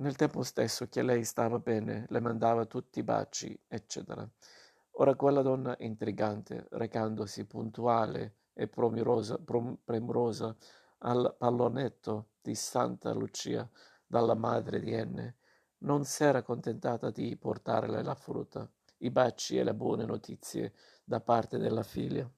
Nel 0.00 0.16
tempo 0.16 0.42
stesso 0.42 0.88
che 0.88 1.02
lei 1.02 1.22
stava 1.22 1.60
bene, 1.60 2.06
le 2.08 2.18
mandava 2.18 2.66
tutti 2.66 2.98
i 2.98 3.04
baci, 3.04 3.56
eccetera. 3.68 4.28
Ora 4.98 5.14
quella 5.14 5.42
donna 5.42 5.76
intrigante, 5.78 6.66
recandosi 6.70 7.46
puntuale 7.46 8.38
e 8.54 8.66
premurosa, 8.66 9.38
premurosa 9.84 10.56
al 10.98 11.32
pallonetto 11.38 12.30
di 12.42 12.56
Santa 12.56 13.12
Lucia 13.12 13.70
dalla 14.04 14.34
madre 14.34 14.80
di 14.80 14.92
Enne, 14.92 15.36
non 15.84 16.04
s'era 16.04 16.42
contentata 16.42 17.12
di 17.12 17.36
portarle 17.36 18.02
la 18.02 18.16
frutta, 18.16 18.68
i 18.98 19.10
baci 19.10 19.56
e 19.58 19.64
le 19.64 19.74
buone 19.74 20.04
notizie 20.04 20.72
da 21.04 21.20
parte 21.20 21.58
della 21.58 21.82
figlia, 21.82 22.30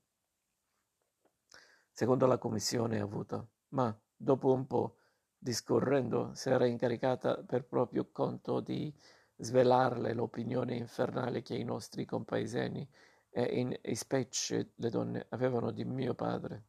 secondo 1.90 2.26
la 2.26 2.38
commissione 2.38 3.00
avuta, 3.00 3.46
ma 3.68 3.96
dopo 4.16 4.52
un 4.52 4.66
po' 4.66 4.96
discorrendo 5.36 6.34
s'era 6.34 6.66
incaricata 6.66 7.42
per 7.42 7.64
proprio 7.64 8.10
conto 8.12 8.60
di 8.60 8.94
svelarle 9.36 10.12
l'opinione 10.12 10.74
infernale 10.76 11.42
che 11.42 11.54
i 11.56 11.64
nostri 11.64 12.04
compaesani 12.04 12.86
e 13.30 13.42
in 13.58 13.78
specie 13.94 14.72
le 14.74 14.90
donne 14.90 15.26
avevano 15.30 15.70
di 15.70 15.84
mio 15.84 16.14
padre. 16.14 16.64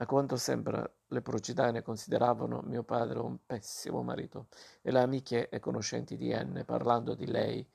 A 0.00 0.06
quanto 0.06 0.36
sembra, 0.36 0.88
le 1.08 1.22
procidane 1.22 1.82
consideravano 1.82 2.60
mio 2.62 2.84
padre 2.84 3.18
un 3.18 3.38
pessimo 3.44 4.02
marito 4.02 4.48
e 4.80 4.92
le 4.92 5.00
amiche 5.00 5.48
e 5.48 5.58
conoscenti 5.58 6.16
di 6.16 6.32
N, 6.32 6.62
parlando 6.64 7.14
di 7.14 7.26
lei, 7.26 7.68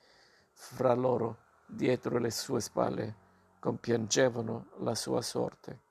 fra 0.53 0.93
loro, 0.93 1.37
dietro 1.65 2.17
le 2.19 2.31
sue 2.31 2.61
spalle, 2.61 3.15
compiangevano 3.59 4.69
la 4.77 4.95
sua 4.95 5.21
sorte. 5.21 5.81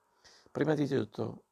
Prima 0.51 0.75
di 0.75 0.87
tutto, 0.87 1.45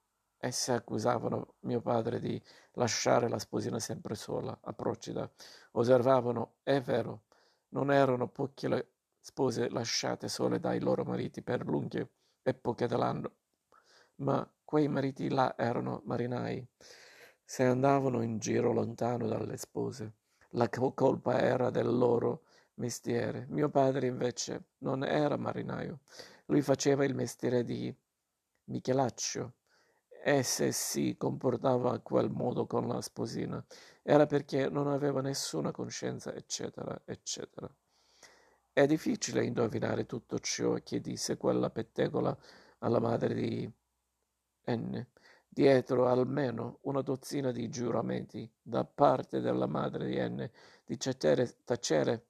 Esse 0.43 0.73
accusavano 0.73 1.57
mio 1.61 1.83
padre 1.83 2.19
di 2.19 2.43
lasciare 2.73 3.29
la 3.29 3.39
sposina 3.39 3.79
sempre 3.79 4.15
sola 4.15 4.59
a 4.63 4.73
Procida. 4.73 5.31
Osservavano, 5.73 6.55
è 6.63 6.81
vero, 6.81 7.25
non 7.71 7.93
erano 7.93 8.27
poche 8.27 8.67
le 8.67 8.89
spose 9.21 9.69
lasciate 9.69 10.29
sole 10.29 10.59
dai 10.59 10.81
loro 10.81 11.05
mariti 11.05 11.43
per 11.43 11.67
lunghe 11.67 12.13
epoche 12.41 12.87
dell'anno, 12.87 13.33
ma 14.17 14.51
quei 14.65 14.89
mariti 14.89 15.29
là 15.29 15.55
erano 15.59 16.01
marinai. 16.07 16.67
Se 17.45 17.63
andavano 17.65 18.23
in 18.23 18.39
giro 18.39 18.73
lontano 18.73 19.27
dalle 19.27 19.59
spose, 19.59 20.15
la 20.53 20.71
colpa 20.71 21.39
era 21.39 21.69
del 21.69 21.95
loro 21.95 22.45
mestiere. 22.81 23.47
Mio 23.51 23.69
padre 23.69 24.09
invece 24.09 24.71
non 24.79 25.05
era 25.05 25.37
marinaio. 25.37 26.01
Lui 26.47 26.63
faceva 26.63 27.05
il 27.05 27.15
mestiere 27.15 27.63
di 27.63 27.95
Michelaccio 28.65 29.55
e 30.23 30.43
se 30.43 30.73
si 30.73 31.17
comportava 31.17 31.93
a 31.93 32.01
quel 32.01 32.31
modo 32.31 32.67
con 32.67 32.89
la 32.89 33.01
sposina 33.01 33.65
era 34.03 34.27
perché 34.27 34.69
non 34.69 34.89
aveva 34.89 35.21
nessuna 35.21 35.71
coscienza, 35.71 36.35
eccetera, 36.35 37.01
eccetera. 37.05 37.71
È 38.73 38.87
difficile 38.87 39.45
indovinare 39.45 40.07
tutto 40.07 40.39
ciò 40.39 40.75
che 40.83 41.01
disse 41.01 41.37
quella 41.37 41.71
pettegola 41.71 42.37
alla 42.79 42.99
madre 43.01 43.35
di 43.35 43.71
N. 44.67 45.07
Dietro 45.53 46.07
almeno 46.07 46.79
una 46.83 47.03
dozzina 47.03 47.51
di 47.51 47.69
giuramenti 47.69 48.51
da 48.63 48.85
parte 48.85 49.41
della 49.41 49.67
madre 49.67 50.07
di 50.07 50.17
N 50.17 50.51
di 50.85 50.97
tacere, 50.97 51.57
tacere 51.65 52.30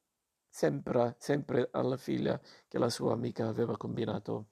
sempre, 0.50 1.16
sempre 1.18 1.68
alla 1.72 1.96
figlia 1.96 2.38
che 2.68 2.78
la 2.78 2.90
sua 2.90 3.12
amica 3.12 3.46
aveva 3.48 3.76
combinato 3.76 4.48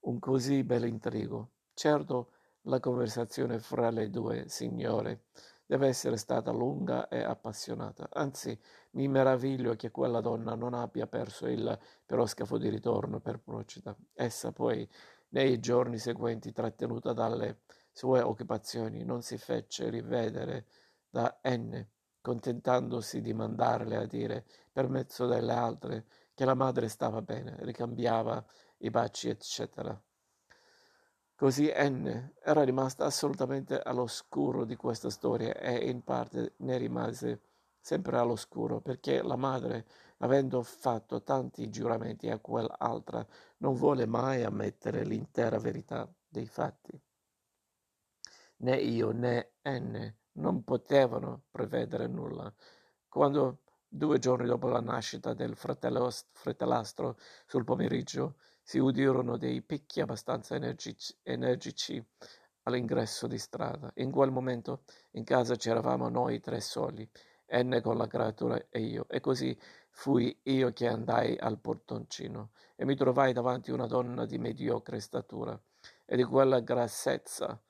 un 0.00 0.18
così 0.18 0.62
bel 0.64 0.86
intrigo. 0.86 1.50
Certo, 1.74 2.32
la 2.62 2.80
conversazione 2.80 3.58
fra 3.58 3.90
le 3.90 4.08
due 4.08 4.48
signore 4.48 5.24
deve 5.66 5.88
essere 5.88 6.16
stata 6.16 6.50
lunga 6.52 7.08
e 7.08 7.22
appassionata. 7.22 8.08
Anzi, 8.12 8.58
mi 8.92 9.08
meraviglio 9.08 9.74
che 9.74 9.90
quella 9.90 10.20
donna 10.20 10.54
non 10.54 10.74
abbia 10.74 11.06
perso 11.06 11.46
il 11.46 11.78
piroscafo 12.04 12.58
di 12.58 12.68
ritorno 12.68 13.20
per 13.20 13.40
Procida. 13.40 13.96
Essa 14.12 14.52
poi, 14.52 14.88
nei 15.30 15.58
giorni 15.60 15.98
seguenti, 15.98 16.52
trattenuta 16.52 17.12
dalle 17.12 17.62
sue 17.90 18.20
occupazioni, 18.20 19.04
non 19.04 19.22
si 19.22 19.38
fece 19.38 19.88
rivedere 19.88 20.66
da 21.08 21.40
N, 21.44 21.86
contentandosi 22.22 23.20
di 23.20 23.34
mandarle 23.34 23.96
a 23.96 24.06
dire, 24.06 24.46
per 24.72 24.88
mezzo 24.88 25.26
delle 25.26 25.52
altre, 25.52 26.06
che 26.32 26.46
la 26.46 26.54
madre 26.54 26.88
stava 26.88 27.20
bene, 27.20 27.56
ricambiava 27.60 28.42
i 28.78 28.88
baci, 28.90 29.28
eccetera. 29.28 30.00
Così 31.34 31.70
N 31.74 32.34
era 32.42 32.62
rimasta 32.62 33.04
assolutamente 33.04 33.78
all'oscuro 33.80 34.64
di 34.64 34.76
questa 34.76 35.10
storia 35.10 35.54
e 35.56 35.90
in 35.90 36.04
parte 36.04 36.54
ne 36.58 36.78
rimase 36.78 37.40
sempre 37.80 38.16
all'oscuro 38.16 38.80
perché 38.80 39.22
la 39.22 39.34
madre, 39.34 39.86
avendo 40.18 40.62
fatto 40.62 41.22
tanti 41.24 41.68
giuramenti 41.68 42.30
a 42.30 42.38
quell'altra, 42.38 43.26
non 43.58 43.74
vuole 43.74 44.06
mai 44.06 44.44
ammettere 44.44 45.04
l'intera 45.04 45.58
verità 45.58 46.08
dei 46.28 46.46
fatti. 46.46 46.98
Né 48.58 48.76
io 48.76 49.10
né 49.10 49.54
N 49.64 50.14
non 50.34 50.64
potevano 50.64 51.44
prevedere 51.50 52.06
nulla. 52.06 52.52
Quando 53.08 53.60
due 53.86 54.18
giorni 54.18 54.46
dopo 54.46 54.68
la 54.68 54.80
nascita 54.80 55.34
del 55.34 55.54
fratellastro 55.54 57.18
sul 57.46 57.64
pomeriggio 57.64 58.36
si 58.62 58.78
udirono 58.78 59.36
dei 59.36 59.60
picchi 59.62 60.00
abbastanza 60.00 60.54
energici, 60.54 61.14
energici 61.22 62.02
all'ingresso 62.62 63.26
di 63.26 63.38
strada. 63.38 63.90
In 63.96 64.10
quel 64.10 64.30
momento 64.30 64.84
in 65.12 65.24
casa 65.24 65.56
c'eravamo 65.56 66.08
noi 66.08 66.40
tre 66.40 66.60
soli, 66.60 67.08
N 67.54 67.80
con 67.82 67.98
la 67.98 68.06
creatura 68.06 68.58
e 68.70 68.80
io, 68.80 69.06
e 69.08 69.20
così 69.20 69.54
fui 69.90 70.34
io 70.44 70.72
che 70.72 70.86
andai 70.86 71.36
al 71.36 71.60
portoncino 71.60 72.52
e 72.76 72.86
mi 72.86 72.96
trovai 72.96 73.34
davanti 73.34 73.70
una 73.70 73.86
donna 73.86 74.24
di 74.24 74.38
mediocre 74.38 75.00
statura 75.00 75.60
e 76.06 76.16
di 76.16 76.24
quella 76.24 76.60
grassezza 76.60 77.60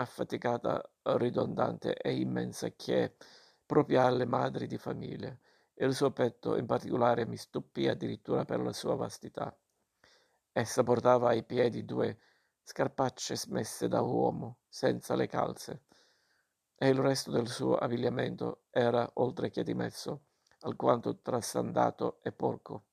affaticata, 0.00 0.82
ridondante 1.02 1.94
e 1.94 2.16
immensa 2.16 2.70
che 2.70 3.04
è 3.04 3.14
propria 3.66 4.04
alle 4.06 4.24
madri 4.24 4.66
di 4.66 4.78
famiglia. 4.78 5.36
Il 5.74 5.94
suo 5.94 6.10
petto 6.10 6.56
in 6.56 6.66
particolare 6.66 7.26
mi 7.26 7.36
stupì 7.36 7.86
addirittura 7.86 8.44
per 8.44 8.60
la 8.60 8.72
sua 8.72 8.94
vastità. 8.94 9.54
Essa 10.52 10.82
portava 10.82 11.28
ai 11.28 11.44
piedi 11.44 11.84
due 11.84 12.18
scarpacce 12.62 13.36
smesse 13.36 13.88
da 13.88 14.00
uomo, 14.00 14.58
senza 14.68 15.14
le 15.14 15.26
calze, 15.26 15.84
e 16.76 16.88
il 16.88 16.98
resto 16.98 17.30
del 17.30 17.48
suo 17.48 17.76
abbigliamento 17.76 18.62
era, 18.70 19.08
oltre 19.14 19.50
che 19.50 19.62
dimesso, 19.62 20.22
alquanto 20.60 21.18
trasandato 21.20 22.20
e 22.22 22.32
porco. 22.32 22.84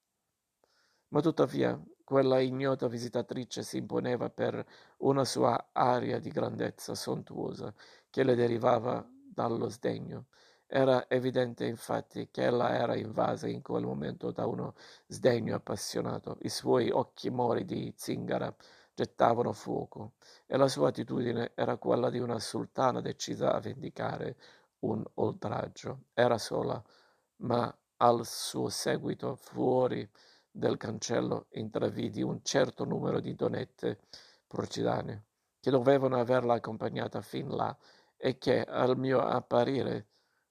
Ma 1.10 1.22
tuttavia 1.22 1.82
quella 2.08 2.40
ignota 2.40 2.88
visitatrice 2.88 3.64
si 3.64 3.80
imponeva 3.80 4.30
per 4.30 4.66
una 5.00 5.26
sua 5.26 5.72
aria 5.74 6.20
di 6.20 6.30
grandezza 6.30 6.96
sontuosa 6.96 7.74
che 8.10 8.24
le 8.24 8.34
derivava 8.34 9.06
dallo 9.12 9.68
sdegno 9.68 10.28
era 10.66 11.10
evidente 11.10 11.66
infatti 11.66 12.30
che 12.32 12.44
ella 12.44 12.76
era 12.78 12.96
invasa 12.96 13.48
in 13.48 13.62
quel 13.62 13.84
momento 13.84 14.32
da 14.32 14.46
uno 14.46 14.76
sdegno 15.08 15.56
appassionato. 15.56 16.38
I 16.42 16.50
suoi 16.50 16.90
occhi 16.92 17.30
mori 17.30 17.64
di 17.66 17.94
zingara 17.96 18.54
gettavano 18.94 19.54
fuoco 19.54 20.14
e 20.46 20.58
la 20.58 20.68
sua 20.68 20.90
attitudine 20.90 21.52
era 21.56 21.78
quella 21.78 22.10
di 22.10 22.20
una 22.20 22.40
sultana 22.40 23.02
decisa 23.02 23.54
a 23.54 23.60
vendicare 23.60 24.36
un 24.80 25.04
oltraggio. 25.16 26.04
Era 26.14 26.38
sola, 26.38 26.82
ma 27.38 27.74
al 27.98 28.26
suo 28.26 28.70
seguito 28.70 29.36
fuori 29.36 30.08
del 30.58 30.78
cancello 30.78 31.46
intravidi 31.52 32.24
un 32.24 32.42
certo 32.44 32.84
numero 32.84 33.20
di 33.20 33.36
donette 33.36 34.00
procidane 34.48 35.26
che 35.60 35.70
dovevano 35.70 36.20
averla 36.20 36.56
accompagnata 36.56 37.22
fin 37.22 37.50
là 37.50 37.78
e 38.16 38.38
che 38.38 38.64
al 38.64 38.98
mio 38.98 39.20
apparire 39.20 40.08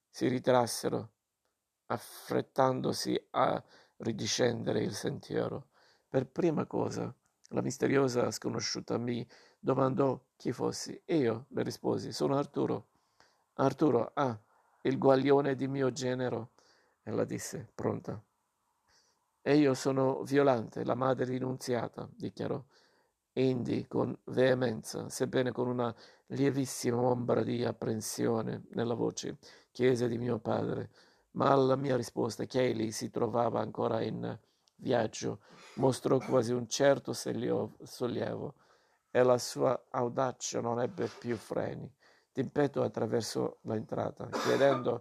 si 0.09 0.29
ritrassero, 0.29 1.11
affrettandosi 1.87 3.29
a 3.31 3.63
ridiscendere 3.99 4.81
il 4.81 4.95
sentiero. 4.95 5.69
Per 6.09 6.27
prima 6.27 6.67
cosa, 6.67 7.13
la 7.51 7.61
misteriosa 7.63 8.31
sconosciuta 8.31 8.99
mi 8.99 9.27
domandò 9.59 10.21
chi 10.37 10.53
fossi. 10.53 11.01
Io 11.07 11.47
le 11.49 11.63
risposi: 11.63 12.13
Sono 12.13 12.37
Arturo. 12.37 12.89
Arturo, 13.55 14.13
ah, 14.15 14.39
il 14.83 14.99
guaglione 14.99 15.55
di 15.55 15.67
mio 15.67 15.91
genero. 15.91 16.53
Ella 17.03 17.25
disse, 17.25 17.69
pronta. 17.75 18.26
E 19.49 19.55
io 19.55 19.75
sono 19.75 20.25
Violante, 20.25 20.85
la 20.85 20.97
madre 20.97 21.25
rinunziata, 21.27 22.09
dichiarò. 22.17 22.61
Indi, 23.35 23.87
con 23.87 24.13
veemenza, 24.25 25.09
sebbene 25.09 25.53
con 25.53 25.69
una 25.69 25.95
lievissima 26.31 27.01
ombra 27.01 27.45
di 27.45 27.65
apprensione 27.65 28.65
nella 28.71 28.95
voce, 28.95 29.39
chiese 29.71 30.09
di 30.09 30.19
mio 30.19 30.41
padre, 30.41 30.91
ma 31.35 31.53
alla 31.53 31.77
mia 31.77 31.95
risposta 31.95 32.43
egli 32.43 32.91
si 32.91 33.09
trovava 33.09 33.61
ancora 33.61 34.03
in 34.03 34.37
viaggio, 34.75 35.39
mostrò 35.75 36.19
quasi 36.19 36.53
un 36.53 36.67
certo 36.69 37.13
sollievo 37.13 38.55
e 39.13 39.23
la 39.23 39.39
sua 39.39 39.81
audacia 39.91 40.61
non 40.61 40.81
ebbe 40.81 41.09
più 41.21 41.37
freni. 41.37 41.89
d'impeto 42.33 42.83
attraverso 42.83 43.59
l'entrata, 43.63 44.27
chiedendo 44.27 45.01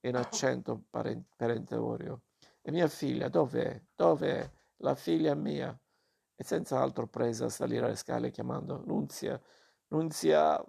in 0.00 0.16
accento 0.16 0.82
perentorio, 0.90 2.22
e 2.66 2.70
mia 2.70 2.88
figlia, 2.88 3.28
dov'è? 3.28 3.78
Dov'è 3.94 4.50
la 4.78 4.94
figlia 4.94 5.34
mia? 5.34 5.78
E 6.34 6.44
senza 6.44 6.80
altro 6.80 7.06
presa 7.06 7.44
a 7.44 7.48
salire 7.50 7.88
le 7.88 7.94
scale 7.94 8.30
chiamando, 8.30 8.82
Nunzia, 8.86 9.38
Nunzia, 9.88 10.64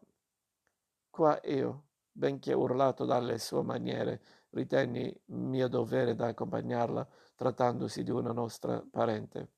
qua 1.09 1.39
io, 1.45 1.85
benché 2.11 2.51
urlato 2.53 3.05
dalle 3.05 3.37
sue 3.39 3.63
maniere, 3.63 4.21
ritenni 4.49 5.13
mio 5.27 5.69
dovere 5.69 6.15
da 6.15 6.27
accompagnarla, 6.27 7.07
trattandosi 7.35 8.03
di 8.03 8.11
una 8.11 8.33
nostra 8.33 8.85
parente. 8.91 9.51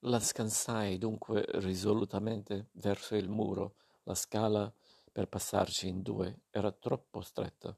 La 0.00 0.20
scansai 0.20 0.98
dunque 0.98 1.46
risolutamente 1.54 2.68
verso 2.72 3.16
il 3.16 3.30
muro. 3.30 3.76
La 4.02 4.14
scala 4.14 4.70
per 5.14 5.28
passarci 5.28 5.86
in 5.86 6.02
due 6.02 6.40
era 6.50 6.72
troppo 6.72 7.20
stretta 7.20 7.72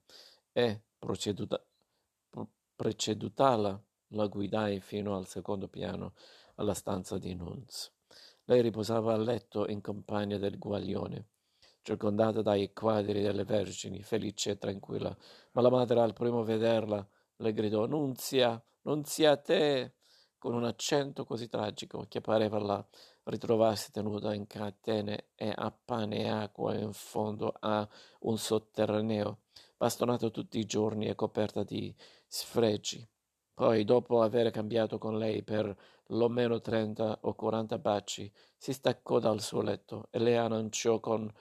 e, 0.53 0.85
precedutala, 2.75 3.85
la 4.11 4.27
guidai 4.27 4.81
fino 4.81 5.15
al 5.15 5.27
secondo 5.27 5.69
piano, 5.69 6.15
alla 6.55 6.73
stanza 6.73 7.19
di 7.19 7.35
Nunz. 7.35 7.93
Lei 8.45 8.63
riposava 8.63 9.13
a 9.13 9.19
letto 9.19 9.69
in 9.69 9.83
compagnia 9.83 10.39
del 10.39 10.57
guaglione, 10.57 11.27
circondata 11.83 12.41
dai 12.41 12.73
quadri 12.73 13.21
delle 13.21 13.45
vergini, 13.45 14.03
felice 14.03 14.53
e 14.53 14.59
tranquilla. 14.59 15.15
Ma 15.53 15.61
la 15.61 15.69
madre, 15.69 16.01
al 16.01 16.15
primo 16.15 16.43
vederla, 16.43 17.07
le 17.37 17.53
gridò 17.53 17.85
Nunzia, 17.85 18.65
Nunzia 18.83 19.37
te! 19.37 19.97
con 20.39 20.55
un 20.55 20.65
accento 20.65 21.25
così 21.25 21.49
tragico 21.49 22.07
che 22.09 22.21
pareva 22.21 22.59
la 22.59 22.87
ritrovarsi 23.27 23.91
tenuta 23.91 24.35
in 24.35 24.47
catene 24.47 25.29
e 25.35 25.53
a 25.55 25.71
pane 25.71 26.23
e 26.23 26.29
acqua 26.29 26.75
in 26.75 26.93
fondo 26.93 27.55
a 27.59 27.89
un 28.21 28.39
sotterraneo, 28.39 29.41
bastonato 29.77 30.31
tutti 30.31 30.59
i 30.59 30.67
giorni 30.67 31.07
e 31.07 31.15
coperta 31.15 31.63
di 31.63 31.95
sfregi. 32.27 33.07
Poi, 33.55 33.85
dopo 33.85 34.23
aver 34.23 34.51
cambiato 34.51 34.99
con 34.99 35.17
lei 35.17 35.43
per 35.43 35.77
lo 36.09 36.29
meno 36.29 36.61
trenta 36.61 37.19
o 37.23 37.35
quaranta 37.35 37.79
baci, 37.79 38.31
si 38.57 38.73
staccò 38.73 39.19
dal 39.19 39.41
suo 39.41 39.63
letto 39.63 40.09
e 40.11 40.19
le 40.19 40.37
annunciò 40.37 41.01
con, 41.01 41.33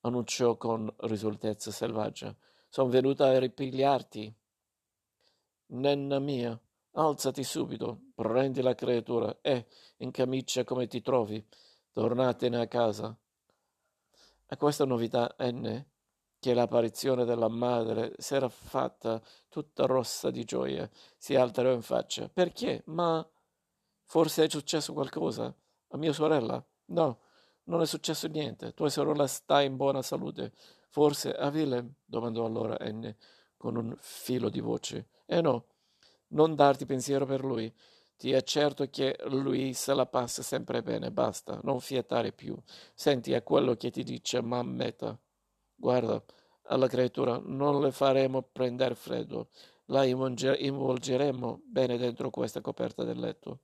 annunciò 0.00 0.56
con 0.56 0.92
risolutezza 0.98 1.70
selvaggia: 1.70 2.36
Sono 2.68 2.90
venuta 2.90 3.26
a 3.28 3.38
ripigliarti. 3.38 4.34
Nenna 5.66 6.18
mia, 6.18 6.60
Alzati 6.96 7.42
subito, 7.42 8.03
prendi 8.14 8.62
la 8.62 8.74
creatura 8.74 9.38
e, 9.40 9.66
in 9.98 10.10
camicia 10.10 10.64
come 10.64 10.86
ti 10.86 11.02
trovi, 11.02 11.44
tornatene 11.92 12.60
a 12.60 12.66
casa. 12.66 13.16
A 14.46 14.56
questa 14.56 14.84
novità 14.84 15.34
N, 15.40 15.84
che 16.38 16.54
l'apparizione 16.54 17.24
della 17.24 17.48
madre 17.48 18.12
s'era 18.18 18.48
fatta 18.48 19.20
tutta 19.48 19.86
rossa 19.86 20.30
di 20.30 20.44
gioia, 20.44 20.88
si 21.16 21.34
alterò 21.34 21.72
in 21.72 21.82
faccia. 21.82 22.28
Perché? 22.28 22.82
Ma 22.86 23.26
forse 24.04 24.44
è 24.44 24.48
successo 24.48 24.92
qualcosa? 24.92 25.54
A 25.88 25.96
mia 25.96 26.12
sorella? 26.12 26.64
No, 26.86 27.20
non 27.64 27.80
è 27.80 27.86
successo 27.86 28.28
niente. 28.28 28.74
Tua 28.74 28.90
sorella 28.90 29.26
sta 29.26 29.62
in 29.62 29.76
buona 29.76 30.02
salute. 30.02 30.52
Forse 30.90 31.32
a 31.32 31.48
Willem? 31.48 31.94
domandò 32.04 32.44
allora 32.44 32.76
N 32.80 33.14
con 33.56 33.76
un 33.76 33.96
filo 33.98 34.50
di 34.50 34.60
voce. 34.60 35.08
Eh 35.24 35.40
no, 35.40 35.64
non 36.28 36.54
darti 36.54 36.84
pensiero 36.84 37.24
per 37.24 37.42
lui. 37.42 37.72
Ti 38.16 38.32
accerto 38.32 38.88
che 38.88 39.18
lui 39.24 39.74
se 39.74 39.92
la 39.92 40.06
passa 40.06 40.42
sempre 40.42 40.82
bene, 40.82 41.10
basta, 41.10 41.58
non 41.62 41.80
fiatare 41.80 42.32
più. 42.32 42.56
Senti 42.94 43.34
a 43.34 43.42
quello 43.42 43.74
che 43.74 43.90
ti 43.90 44.02
dice 44.02 44.40
Mammeta. 44.40 45.18
Guarda, 45.74 46.22
alla 46.66 46.86
creatura 46.86 47.40
non 47.44 47.80
le 47.80 47.90
faremo 47.90 48.42
prendere 48.42 48.94
freddo, 48.94 49.48
la 49.86 50.04
involgeremo 50.04 51.62
bene 51.66 51.98
dentro 51.98 52.30
questa 52.30 52.60
coperta 52.60 53.04
del 53.04 53.18
letto. 53.18 53.60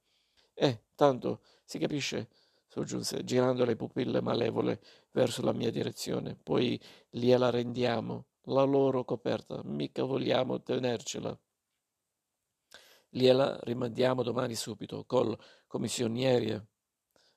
Eh, 0.52 0.82
tanto, 0.94 1.40
si 1.64 1.78
capisce, 1.78 2.28
soggiunse, 2.66 3.24
girando 3.24 3.64
le 3.64 3.76
pupille 3.76 4.20
malevole 4.20 4.80
verso 5.12 5.42
la 5.42 5.52
mia 5.52 5.70
direzione. 5.70 6.36
Poi 6.36 6.78
gliela 7.08 7.48
rendiamo, 7.48 8.26
la 8.44 8.64
loro 8.64 9.04
coperta, 9.04 9.60
mica 9.64 10.02
vogliamo 10.02 10.60
tenercela 10.60 11.38
gliela 13.10 13.58
rimandiamo 13.62 14.22
domani 14.22 14.54
subito 14.54 15.04
col 15.04 15.36
commissioniere. 15.66 16.66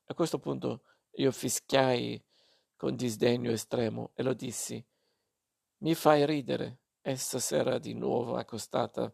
A 0.06 0.14
questo 0.14 0.40
punto 0.40 0.84
io 1.16 1.32
fischiai 1.32 2.24
con 2.78 2.96
disdegno 2.96 3.52
estremo 3.52 4.12
e 4.14 4.24
lo 4.24 4.34
dissi. 4.34 4.84
Mi 5.80 5.96
fai 5.96 6.26
ridere. 6.26 6.80
Essa 7.02 7.40
s'era 7.40 7.80
di 7.80 7.94
nuovo 7.94 8.38
accostata 8.38 9.12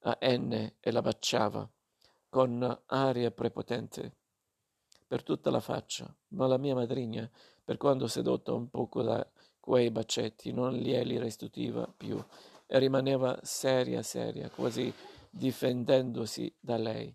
a 0.00 0.18
N 0.22 0.72
e 0.80 0.90
la 0.90 1.02
baciava 1.02 1.70
con 2.28 2.82
aria 2.86 3.30
prepotente 3.30 4.16
per 5.06 5.22
tutta 5.22 5.50
la 5.50 5.60
faccia, 5.60 6.12
ma 6.28 6.46
la 6.46 6.58
mia 6.58 6.74
madrigna, 6.74 7.30
per 7.64 7.76
quando 7.76 8.08
sedotta 8.08 8.52
un 8.52 8.68
poco 8.68 9.02
da 9.02 9.24
quei 9.60 9.90
bacetti, 9.90 10.52
non 10.52 10.74
glieli 10.74 11.16
restituiva 11.18 11.86
più 11.96 12.22
e 12.66 12.78
rimaneva 12.78 13.38
seria 13.42 14.02
seria, 14.02 14.50
quasi 14.50 14.92
difendendosi 15.30 16.54
da 16.58 16.76
lei. 16.76 17.14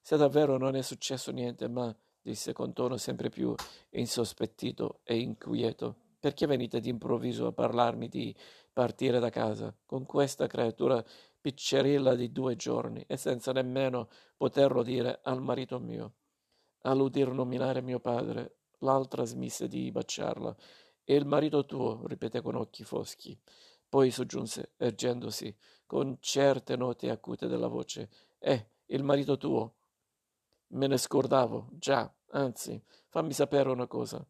Se 0.00 0.16
davvero 0.16 0.58
non 0.58 0.76
è 0.76 0.82
successo 0.82 1.30
niente, 1.30 1.68
ma, 1.68 1.94
disse 2.20 2.52
con 2.52 2.72
tono 2.72 2.96
sempre 2.96 3.28
più 3.28 3.54
insospettito 3.90 5.00
e 5.04 5.18
inquieto, 5.18 5.96
perché 6.18 6.46
venite 6.46 6.80
d'improvviso 6.80 7.46
a 7.46 7.52
parlarmi 7.52 8.08
di 8.08 8.34
partire 8.72 9.18
da 9.18 9.30
casa 9.30 9.74
con 9.84 10.04
questa 10.04 10.46
creatura 10.46 11.04
piccerilla 11.40 12.14
di 12.14 12.32
due 12.32 12.56
giorni 12.56 13.04
e 13.06 13.18
senza 13.18 13.52
nemmeno 13.52 14.08
poterlo 14.36 14.82
dire 14.82 15.20
al 15.22 15.42
marito 15.42 15.78
mio? 15.78 16.14
All'udir 16.82 17.30
nominare 17.30 17.82
mio 17.82 18.00
padre, 18.00 18.56
l'altra 18.78 19.24
smise 19.24 19.68
di 19.68 19.90
baciarla. 19.90 20.56
E 21.04 21.14
il 21.14 21.26
marito 21.26 21.66
tuo, 21.66 22.06
ripeté 22.06 22.40
con 22.40 22.54
occhi 22.54 22.82
foschi. 22.84 23.38
Poi 23.94 24.10
soggiunse, 24.10 24.72
ergendosi, 24.76 25.56
con 25.86 26.16
certe 26.18 26.74
note 26.74 27.10
acute 27.10 27.46
della 27.46 27.68
voce. 27.68 28.10
Eh, 28.40 28.70
il 28.86 29.04
marito 29.04 29.36
tuo. 29.36 29.76
Me 30.70 30.88
ne 30.88 30.96
scordavo, 30.96 31.68
già, 31.74 32.12
anzi, 32.30 32.82
fammi 33.06 33.32
sapere 33.32 33.68
una 33.68 33.86
cosa. 33.86 34.26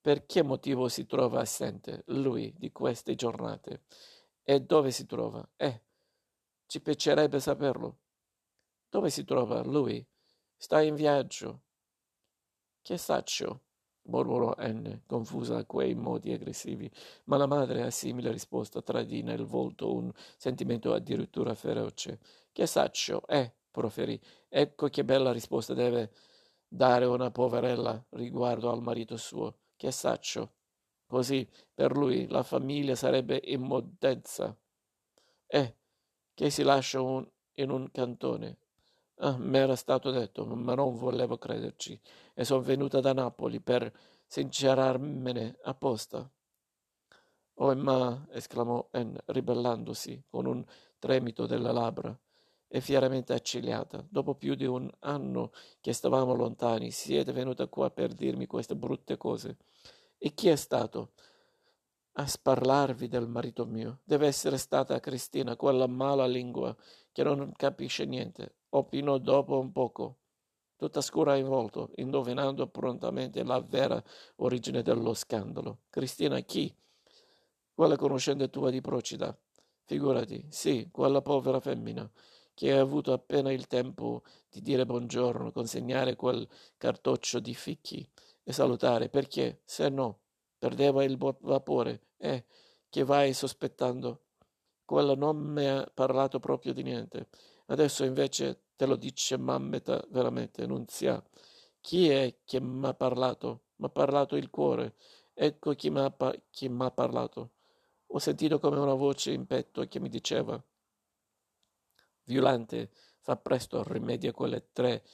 Per 0.00 0.24
che 0.24 0.42
motivo 0.42 0.88
si 0.88 1.04
trova 1.04 1.40
assente 1.40 2.04
lui 2.06 2.54
di 2.56 2.72
queste 2.72 3.14
giornate? 3.16 3.82
E 4.42 4.60
dove 4.62 4.92
si 4.92 5.04
trova? 5.04 5.46
Eh, 5.56 5.82
ci 6.64 6.80
piacerebbe 6.80 7.38
saperlo. 7.38 7.98
Dove 8.88 9.10
si 9.10 9.24
trova 9.24 9.62
lui? 9.62 10.02
Sta 10.56 10.80
in 10.80 10.94
viaggio. 10.94 11.64
Che 12.80 12.96
saccio? 12.96 13.60
Mormorò 14.10 14.54
Anne, 14.56 15.02
confusa 15.06 15.58
a 15.58 15.64
quei 15.64 15.94
modi 15.94 16.32
aggressivi, 16.32 16.90
ma 17.24 17.36
la 17.36 17.46
madre 17.46 17.82
a 17.82 17.90
simile 17.90 18.30
risposta 18.30 18.82
tradì 18.82 19.22
nel 19.22 19.44
volto 19.44 19.94
un 19.94 20.12
sentimento 20.36 20.92
addirittura 20.92 21.54
feroce. 21.54 22.18
Che 22.52 22.66
saccio, 22.66 23.26
eh, 23.26 23.52
proferì. 23.70 24.20
Ecco 24.48 24.88
che 24.88 25.04
bella 25.04 25.32
risposta 25.32 25.72
deve 25.72 26.12
dare 26.68 27.04
una 27.06 27.30
poverella 27.30 28.04
riguardo 28.10 28.70
al 28.70 28.82
marito 28.82 29.16
suo. 29.16 29.58
Che 29.76 29.90
saccio. 29.90 30.54
Così, 31.06 31.48
per 31.74 31.96
lui, 31.96 32.28
la 32.28 32.42
famiglia 32.42 32.94
sarebbe 32.94 33.40
in 33.44 33.62
modezza. 33.62 34.56
Eh, 35.46 35.76
che 36.34 36.50
si 36.50 36.62
lascia 36.62 37.00
un, 37.00 37.26
in 37.54 37.70
un 37.70 37.90
cantone, 37.90 38.58
Ah, 39.22 39.36
m'era 39.36 39.76
stato 39.76 40.10
detto, 40.10 40.46
ma 40.46 40.74
non 40.74 40.96
volevo 40.96 41.36
crederci, 41.36 42.00
e 42.32 42.42
son 42.44 42.62
venuta 42.62 43.00
da 43.00 43.12
Napoli 43.12 43.60
per 43.60 43.92
sincerarmene 44.26 45.58
apposta. 45.64 46.26
Oh, 47.54 47.74
ma, 47.76 48.26
esclamò 48.30 48.88
Anne, 48.92 49.20
ribellandosi 49.26 50.24
con 50.30 50.46
un 50.46 50.64
tremito 50.98 51.44
delle 51.46 51.70
labbra 51.70 52.18
e 52.66 52.80
fieramente 52.80 53.34
accigliata, 53.34 54.06
dopo 54.08 54.34
più 54.34 54.54
di 54.54 54.64
un 54.64 54.90
anno 55.00 55.52
che 55.80 55.92
stavamo 55.92 56.34
lontani, 56.34 56.90
siete 56.90 57.32
venuta 57.32 57.66
qua 57.66 57.90
per 57.90 58.14
dirmi 58.14 58.46
queste 58.46 58.74
brutte 58.74 59.18
cose. 59.18 59.58
E 60.18 60.32
chi 60.34 60.48
è 60.48 60.56
stato? 60.56 61.12
a 62.14 62.26
sparlarvi 62.26 63.08
del 63.08 63.28
marito 63.28 63.64
mio. 63.64 64.00
Deve 64.04 64.26
essere 64.26 64.58
stata 64.58 64.98
Cristina, 65.00 65.56
quella 65.56 65.86
mala 65.86 66.26
lingua 66.26 66.76
che 67.12 67.22
non 67.22 67.52
capisce 67.56 68.04
niente 68.04 68.59
opinò 68.70 69.18
dopo 69.18 69.58
un 69.58 69.72
poco, 69.72 70.18
tutta 70.76 71.00
scura 71.00 71.36
in 71.36 71.46
volto, 71.46 71.90
indovinando 71.96 72.66
prontamente 72.68 73.42
la 73.44 73.60
vera 73.60 74.02
origine 74.36 74.82
dello 74.82 75.14
scandalo. 75.14 75.82
Cristina 75.90 76.40
chi? 76.40 76.74
Quella 77.72 77.96
conoscente 77.96 78.50
tua 78.50 78.70
di 78.70 78.80
Procida. 78.80 79.36
Figurati, 79.84 80.46
sì, 80.50 80.88
quella 80.90 81.20
povera 81.20 81.58
femmina, 81.58 82.08
che 82.54 82.72
ha 82.72 82.80
avuto 82.80 83.12
appena 83.12 83.50
il 83.52 83.66
tempo 83.66 84.22
di 84.48 84.60
dire 84.60 84.86
buongiorno, 84.86 85.50
consegnare 85.50 86.14
quel 86.14 86.46
cartoccio 86.76 87.40
di 87.40 87.54
fichi 87.54 88.08
e 88.44 88.52
salutare, 88.52 89.08
perché 89.08 89.62
se 89.64 89.88
no 89.88 90.20
perdeva 90.58 91.02
il 91.02 91.16
vapore 91.16 92.08
e 92.18 92.44
che 92.88 93.02
vai 93.02 93.32
sospettando. 93.32 94.24
Quella 94.84 95.14
non 95.14 95.38
mi 95.38 95.66
ha 95.66 95.90
parlato 95.92 96.38
proprio 96.38 96.72
di 96.72 96.82
niente. 96.82 97.28
Adesso 97.70 98.04
invece 98.04 98.64
te 98.74 98.84
lo 98.84 98.96
dice 98.96 99.36
Mammeta 99.36 100.04
veramente, 100.10 100.66
non 100.66 100.86
sia. 100.88 101.22
Chi 101.80 102.08
è 102.08 102.40
che 102.44 102.60
mi 102.60 102.86
ha 102.86 102.94
parlato? 102.94 103.66
Mi 103.76 103.86
ha 103.86 103.90
parlato 103.90 104.34
il 104.34 104.50
cuore. 104.50 104.96
Ecco 105.32 105.74
chi 105.74 105.88
mi 105.88 106.00
ha 106.00 106.90
parlato. 106.90 107.50
Ho 108.08 108.18
sentito 108.18 108.58
come 108.58 108.78
una 108.78 108.94
voce 108.94 109.30
in 109.30 109.46
petto 109.46 109.86
che 109.86 110.00
mi 110.00 110.08
diceva 110.08 110.60
Violante, 112.24 112.90
fa 113.20 113.36
presto, 113.36 113.84
rimedia 113.84 114.32
quelle 114.32 114.70
tre 114.72 115.04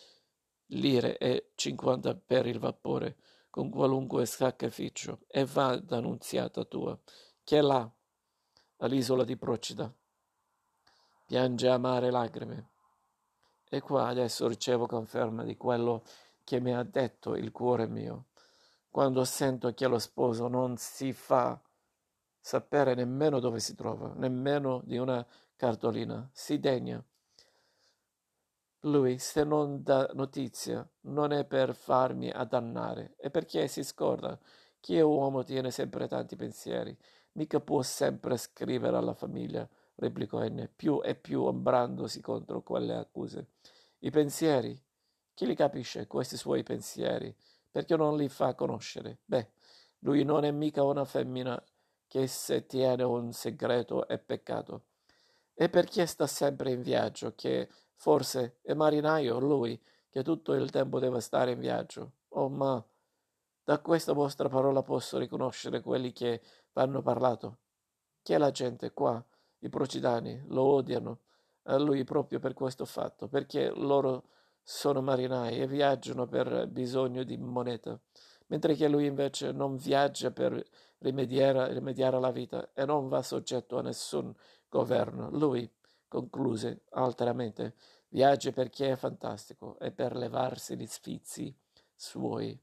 lire 0.70 1.18
e 1.18 1.52
cinquanta 1.56 2.14
per 2.14 2.46
il 2.46 2.58
vapore, 2.58 3.16
con 3.50 3.68
qualunque 3.68 4.24
sacrificio, 4.24 5.20
e 5.26 5.44
va 5.44 5.76
d'annunziata 5.76 6.64
tua, 6.64 6.98
che 7.44 7.58
è 7.58 7.60
là, 7.60 7.90
all'isola 8.78 9.24
di 9.24 9.36
Procida. 9.36 9.94
Piange 11.26 11.68
amare 11.68 12.12
lacrime. 12.12 12.68
E 13.68 13.80
qua 13.80 14.06
adesso 14.06 14.46
ricevo 14.46 14.86
conferma 14.86 15.42
di 15.42 15.56
quello 15.56 16.04
che 16.44 16.60
mi 16.60 16.72
ha 16.72 16.84
detto 16.84 17.34
il 17.34 17.50
cuore 17.50 17.88
mio. 17.88 18.26
Quando 18.88 19.24
sento 19.24 19.74
che 19.74 19.88
lo 19.88 19.98
sposo 19.98 20.46
non 20.46 20.76
si 20.76 21.12
fa 21.12 21.60
sapere 22.38 22.94
nemmeno 22.94 23.40
dove 23.40 23.58
si 23.58 23.74
trova, 23.74 24.12
nemmeno 24.14 24.82
di 24.84 24.98
una 24.98 25.26
cartolina, 25.56 26.30
si 26.32 26.60
degna. 26.60 27.04
Lui, 28.82 29.18
se 29.18 29.42
non 29.42 29.82
dà 29.82 30.08
notizia, 30.14 30.88
non 31.02 31.32
è 31.32 31.44
per 31.44 31.74
farmi 31.74 32.30
addannare, 32.30 33.14
è 33.16 33.30
perché 33.30 33.66
si 33.66 33.82
scorda. 33.82 34.38
Chi 34.78 34.96
è 34.96 35.00
uomo 35.00 35.42
tiene 35.42 35.72
sempre 35.72 36.06
tanti 36.06 36.36
pensieri, 36.36 36.96
mica 37.32 37.58
può 37.58 37.82
sempre 37.82 38.36
scrivere 38.36 38.96
alla 38.96 39.14
famiglia, 39.14 39.68
replicò 39.96 40.42
N, 40.42 40.70
più 40.74 41.00
e 41.02 41.14
più 41.14 41.42
ombrandosi 41.42 42.20
contro 42.20 42.62
quelle 42.62 42.94
accuse. 42.94 43.48
I 44.00 44.10
pensieri? 44.10 44.80
Chi 45.34 45.46
li 45.46 45.54
capisce, 45.54 46.06
questi 46.06 46.36
suoi 46.36 46.62
pensieri? 46.62 47.34
Perché 47.70 47.96
non 47.96 48.16
li 48.16 48.28
fa 48.28 48.54
conoscere? 48.54 49.18
Beh, 49.24 49.50
lui 50.00 50.24
non 50.24 50.44
è 50.44 50.50
mica 50.50 50.82
una 50.82 51.04
femmina 51.04 51.62
che 52.06 52.26
se 52.26 52.66
tiene 52.66 53.02
un 53.02 53.32
segreto 53.32 54.06
è 54.06 54.18
peccato. 54.18 54.84
E 55.54 55.68
perché 55.68 56.06
sta 56.06 56.26
sempre 56.26 56.70
in 56.70 56.82
viaggio, 56.82 57.34
che 57.34 57.68
forse 57.94 58.58
è 58.62 58.74
marinaio 58.74 59.38
lui, 59.38 59.80
che 60.08 60.22
tutto 60.22 60.54
il 60.54 60.70
tempo 60.70 60.98
deve 60.98 61.20
stare 61.20 61.52
in 61.52 61.58
viaggio. 61.58 62.12
Oh, 62.28 62.48
ma 62.48 62.82
da 63.64 63.78
questa 63.80 64.12
vostra 64.12 64.48
parola 64.48 64.82
posso 64.82 65.18
riconoscere 65.18 65.80
quelli 65.80 66.12
che 66.12 66.40
vanno 66.72 67.02
parlato. 67.02 67.58
Che 68.22 68.38
la 68.38 68.50
gente 68.50 68.92
qua, 68.92 69.22
i 69.60 69.68
procidani, 69.68 70.42
lo 70.48 70.62
odiano 70.62 71.20
a 71.64 71.76
lui 71.78 72.04
proprio 72.04 72.38
per 72.38 72.54
questo 72.54 72.84
fatto, 72.84 73.28
perché 73.28 73.70
loro 73.70 74.28
sono 74.62 75.00
marinai 75.02 75.60
e 75.60 75.66
viaggiano 75.66 76.26
per 76.26 76.66
bisogno 76.68 77.22
di 77.24 77.36
moneta, 77.36 77.98
mentre 78.48 78.74
che 78.74 78.88
lui 78.88 79.06
invece 79.06 79.52
non 79.52 79.76
viaggia 79.76 80.30
per 80.30 80.62
rimediare, 80.98 81.72
rimediare 81.72 82.16
alla 82.16 82.30
vita 82.30 82.70
e 82.72 82.84
non 82.84 83.08
va 83.08 83.22
soggetto 83.22 83.78
a 83.78 83.82
nessun 83.82 84.34
governo. 84.68 85.30
Lui, 85.30 85.70
concluse 86.08 86.82
alteramente, 86.90 87.74
viaggia 88.08 88.52
perché 88.52 88.92
è 88.92 88.96
fantastico 88.96 89.78
e 89.78 89.90
per 89.92 90.16
levarsi 90.16 90.76
gli 90.76 90.86
sfizi 90.86 91.54
suoi. 91.94 92.58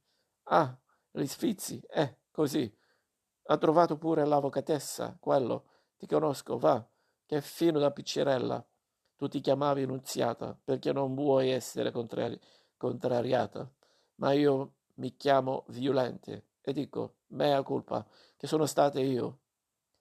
Ah, 0.46 0.78
gli 1.12 1.26
sfizi? 1.26 1.82
Eh, 1.90 2.18
così. 2.32 2.74
Ha 3.48 3.58
trovato 3.58 3.98
pure 3.98 4.26
l'avvocatessa, 4.26 5.18
quello. 5.20 5.66
Ti 6.04 6.10
conosco, 6.10 6.58
va, 6.58 6.86
che 7.26 7.39
fino 7.39 7.80
da 7.80 7.89
piccerella. 7.89 8.62
Tu 9.16 9.30
ti 9.30 9.39
chiamavi 9.39 9.86
Nunziata 9.86 10.54
perché 10.62 10.92
non 10.92 11.16
vuoi 11.16 11.50
essere 11.50 11.92
contrari- 11.92 12.38
contrariata, 12.76 13.72
ma 14.16 14.34
io 14.34 14.74
mi 14.96 15.16
chiamo 15.16 15.63
Violente 15.70 16.48
e 16.60 16.74
dico, 16.74 17.20
mea 17.28 17.63
colpa, 17.63 18.06
che 18.36 18.48
sono 18.48 18.66
stata 18.66 19.00
io 19.00 19.39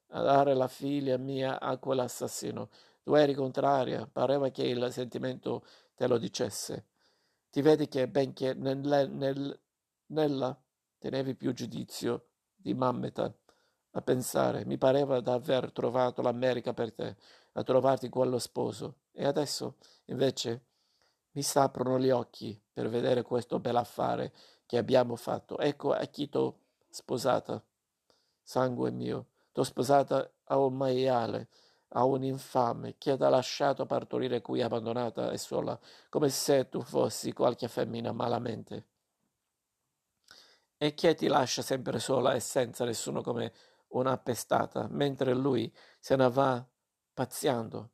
a 0.08 0.22
dare 0.22 0.54
la 0.54 0.66
figlia 0.66 1.16
mia 1.18 1.60
a 1.60 1.78
quell'assassino. 1.78 2.68
Tu 3.04 3.14
eri 3.14 3.34
contraria, 3.34 4.04
pareva 4.10 4.48
che 4.48 4.64
il 4.64 4.84
sentimento 4.90 5.64
te 5.94 6.08
lo 6.08 6.18
dicesse. 6.18 6.86
Ti 7.48 7.62
vedi 7.62 7.86
che 7.86 8.08
benché 8.08 8.54
nel, 8.54 9.08
nel, 9.08 9.60
nella 10.06 10.60
tenevi 10.98 11.36
più 11.36 11.52
giudizio 11.52 12.26
di 12.56 12.74
Mammeta 12.74 13.32
a 13.92 14.02
pensare, 14.02 14.64
mi 14.64 14.78
pareva 14.78 15.20
d'aver 15.20 15.70
trovato 15.72 16.22
l'America 16.22 16.72
per 16.72 16.92
te, 16.92 17.16
a 17.52 17.62
trovarti 17.62 18.08
quello 18.08 18.38
sposo. 18.38 18.96
E 19.12 19.24
adesso, 19.26 19.76
invece, 20.06 20.64
mi 21.32 21.42
s'aprono 21.42 21.98
gli 21.98 22.10
occhi 22.10 22.58
per 22.72 22.88
vedere 22.88 23.22
questo 23.22 23.58
bel 23.58 23.76
affare 23.76 24.32
che 24.66 24.78
abbiamo 24.78 25.16
fatto. 25.16 25.58
Ecco 25.58 25.92
a 25.92 26.04
chi 26.06 26.28
t'ho 26.28 26.58
sposata, 26.88 27.62
sangue 28.42 28.90
mio, 28.90 29.26
t'ho 29.52 29.64
sposata 29.64 30.30
a 30.44 30.58
un 30.58 30.74
maiale, 30.74 31.48
a 31.88 32.04
un 32.04 32.24
infame 32.24 32.96
che 32.96 33.16
t'ha 33.16 33.28
lasciato 33.28 33.84
partorire 33.84 34.40
qui 34.40 34.62
abbandonata 34.62 35.30
e 35.30 35.38
sola, 35.38 35.78
come 36.08 36.30
se 36.30 36.68
tu 36.68 36.80
fossi 36.80 37.32
qualche 37.32 37.68
femmina 37.68 38.12
malamente. 38.12 38.86
E 40.78 40.94
che 40.94 41.14
ti 41.14 41.28
lascia 41.28 41.62
sempre 41.62 41.98
sola 41.98 42.32
e 42.32 42.40
senza 42.40 42.84
nessuno 42.84 43.22
come 43.22 43.52
una 43.92 44.16
pestata, 44.18 44.86
mentre 44.90 45.34
lui 45.34 45.72
se 45.98 46.16
ne 46.16 46.30
va 46.30 46.64
pazziando 47.12 47.90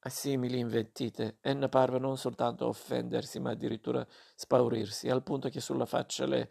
a 0.00 0.08
simili 0.08 0.58
invettite, 0.58 1.38
ne 1.42 1.68
parve 1.68 1.98
non 1.98 2.16
soltanto 2.16 2.66
offendersi, 2.66 3.40
ma 3.40 3.50
addirittura 3.50 4.06
spaurirsi, 4.34 5.08
al 5.08 5.22
punto 5.22 5.48
che 5.48 5.60
sulla 5.60 5.86
faccia 5.86 6.26
le 6.26 6.50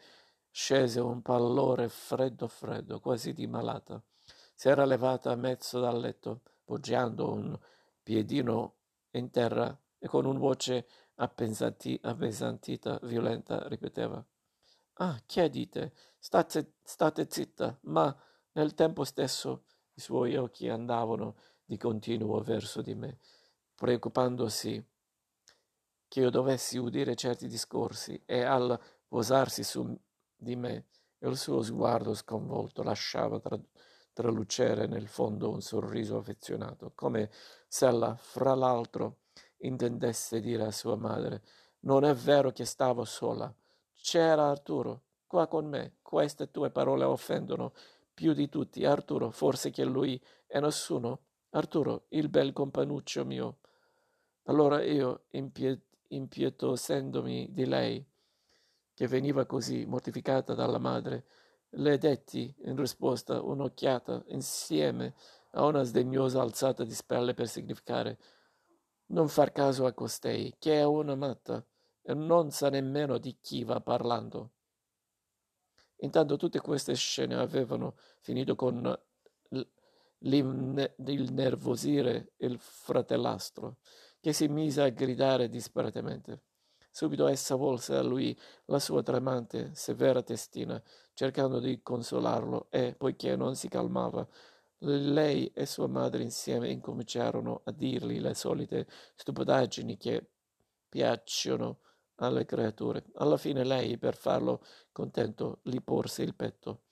scese 0.52 1.00
un 1.00 1.22
pallore 1.22 1.88
freddo 1.88 2.48
freddo, 2.48 3.00
quasi 3.00 3.34
di 3.34 3.48
malata. 3.48 4.02
Si 4.54 4.68
era 4.68 4.86
levata 4.86 5.32
a 5.32 5.36
mezzo 5.36 5.80
dal 5.80 6.00
letto, 6.00 6.42
poggiando 6.66 7.32
un 7.32 7.58
piedino 8.04 8.76
in 9.12 9.30
terra 9.30 9.78
e 9.98 10.08
con 10.08 10.26
una 10.26 10.40
voce 10.40 10.88
appesantita, 11.16 13.00
violenta, 13.04 13.68
ripeteva 13.68 14.26
Ah, 15.00 15.22
che 15.26 15.50
dite? 15.50 15.94
State, 16.18 16.76
state 16.84 17.28
zitta, 17.30 17.78
ma 17.84 18.16
nel 18.56 18.74
tempo 18.74 19.04
stesso 19.04 19.64
i 19.94 20.02
suoi 20.02 20.36
occhi 20.36 20.70
andavano 20.70 21.36
di 21.64 21.78
continuo 21.78 22.42
verso 22.42 22.82
di 22.82 22.94
me, 22.94 23.20
preoccupandosi 23.76 24.84
che 26.08 26.20
io 26.20 26.30
dovessi 26.30 26.78
udire 26.78 27.16
certi 27.16 27.48
discorsi 27.48 28.22
e 28.26 28.44
al 28.44 28.80
posarsi 29.08 29.64
su 29.64 29.98
di 30.36 30.56
me 30.56 30.86
il 31.20 31.38
suo 31.38 31.62
sguardo 31.62 32.14
sconvolto 32.14 32.84
lasciava 32.84 33.40
tra, 33.40 33.60
tralucere 34.14 34.86
nel 34.86 35.08
fondo 35.08 35.50
un 35.50 35.62
sorriso 35.62 36.18
affezionato, 36.18 36.92
come 36.96 37.30
se 37.68 37.88
ella, 37.88 38.16
fra 38.16 38.54
l'altro, 38.54 39.20
intendesse 39.58 40.40
dire 40.40 40.64
a 40.64 40.72
sua 40.72 40.96
madre 40.96 41.42
non 41.80 42.04
è 42.04 42.14
vero 42.14 42.52
che 42.52 42.66
stavo 42.66 43.04
sola, 43.04 43.54
c'era 43.94 44.50
Arturo 44.50 45.02
qua 45.28 45.48
con 45.48 45.66
me, 45.66 45.98
queste 46.02 46.50
tue 46.50 46.70
parole 46.70 47.04
offendono 47.04 47.74
più 48.16 48.34
di 48.34 48.50
tutti. 48.50 48.84
Arturo, 48.86 49.30
forse 49.30 49.70
che 49.70 49.84
lui 49.84 50.20
è 50.48 50.60
nessuno. 50.60 51.20
Arturo, 51.52 52.06
il 52.10 52.30
bel 52.30 52.52
companuccio 52.54 53.24
mio. 53.26 53.60
Allora 54.46 54.82
io, 54.82 55.26
impie- 55.32 55.86
impietosendomi 56.08 57.50
di 57.52 57.66
lei, 57.66 58.04
che 58.94 59.08
veniva 59.08 59.46
così 59.46 59.86
mortificata 59.86 60.56
dalla 60.56 60.80
madre, 60.80 61.26
le 61.70 61.98
detti 61.98 62.54
in 62.64 62.76
risposta 62.76 63.42
un'occhiata 63.42 64.24
insieme 64.30 65.14
a 65.52 65.66
una 65.66 65.84
sdegnosa 65.84 66.42
alzata 66.42 66.84
di 66.84 66.94
spalle 66.94 67.34
per 67.34 67.48
significare 67.48 68.18
non 69.08 69.28
far 69.28 69.52
caso 69.52 69.86
a 69.86 69.94
costei, 69.94 70.56
che 70.58 70.80
è 70.80 70.84
una 70.84 71.16
matta 71.16 71.64
e 72.02 72.14
non 72.14 72.52
sa 72.52 72.70
nemmeno 72.70 73.18
di 73.18 73.38
chi 73.40 73.64
va 73.64 73.80
parlando. 73.82 74.55
Intanto 75.98 76.36
tutte 76.38 76.60
queste 76.60 76.94
scene 76.96 77.36
avevano 77.36 77.96
finito 78.20 78.56
con 78.56 78.98
il 80.20 81.32
nervosire 81.32 82.34
il 82.38 82.58
fratellastro, 82.60 83.78
che 84.20 84.34
si 84.34 84.48
mise 84.48 84.82
a 84.82 84.90
gridare 84.90 85.50
disperatamente. 85.50 86.42
Subito 86.90 87.28
essa 87.28 87.56
volse 87.56 87.96
a 87.96 88.02
lui 88.02 88.38
la 88.66 88.80
sua 88.80 89.04
tremante, 89.04 89.76
severa 89.76 90.22
testina, 90.24 90.82
cercando 91.14 91.60
di 91.60 91.82
consolarlo, 91.82 92.68
e, 92.70 92.96
poiché 92.96 93.36
non 93.36 93.56
si 93.56 93.68
calmava, 93.68 94.28
lei 94.80 95.48
e 95.54 95.66
sua 95.66 95.88
madre 95.88 96.24
insieme 96.24 96.70
incominciarono 96.70 97.62
a 97.66 97.72
dirgli 97.72 98.20
le 98.20 98.34
solite 98.34 98.88
stupidaggini 99.16 99.98
che 99.98 100.30
piacciono 100.88 101.80
alle 102.18 102.46
creature. 102.46 103.04
Alla 103.16 103.38
fine 103.38 103.64
lei, 103.64 103.98
per 103.98 104.16
farlo 104.16 104.64
contento, 104.92 105.60
gli 105.64 105.82
porse 105.82 106.24
il 106.24 106.36
petto. 106.36 106.84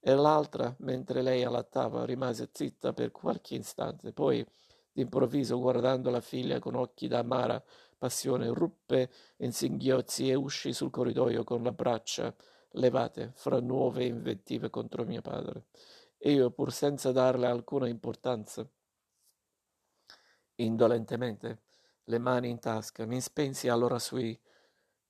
E 0.00 0.14
l'altra, 0.14 0.74
mentre 0.78 1.22
lei 1.22 1.44
allattava, 1.44 2.04
rimase 2.04 2.48
zitta 2.52 2.92
per 2.92 3.10
qualche 3.10 3.56
istante. 3.56 4.12
Poi, 4.12 4.46
d'improvviso, 4.92 5.58
guardando 5.58 6.10
la 6.10 6.20
figlia 6.20 6.58
con 6.58 6.74
occhi 6.74 7.08
d'amara 7.08 7.62
passione, 7.98 8.48
ruppe 8.48 9.10
in 9.38 9.52
singhiozzi 9.52 10.28
e 10.28 10.34
uscì 10.34 10.72
sul 10.72 10.90
corridoio 10.90 11.44
con 11.44 11.62
le 11.62 11.72
braccia 11.72 12.34
levate 12.72 13.32
fra 13.34 13.60
nuove 13.60 14.04
invettive 14.04 14.70
contro 14.70 15.04
mio 15.04 15.22
padre. 15.22 15.66
Io, 16.20 16.50
pur 16.50 16.72
senza 16.72 17.12
darle 17.12 17.46
alcuna 17.46 17.88
importanza, 17.88 18.68
indolentemente, 20.56 21.62
le 22.04 22.18
mani 22.18 22.48
in 22.48 22.58
tasca, 22.58 23.04
mi 23.06 23.20
spensi 23.20 23.68
allora 23.68 23.98
sui 23.98 24.38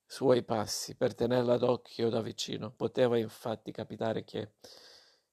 suoi 0.07 0.45
passi 0.45 0.95
per 0.95 1.15
tenerla 1.15 1.59
d'occhio 1.59 2.09
da 2.09 2.23
vicino. 2.23 2.71
Poteva 2.71 3.19
infatti 3.19 3.73
capitare 3.73 4.25
che, 4.25 4.53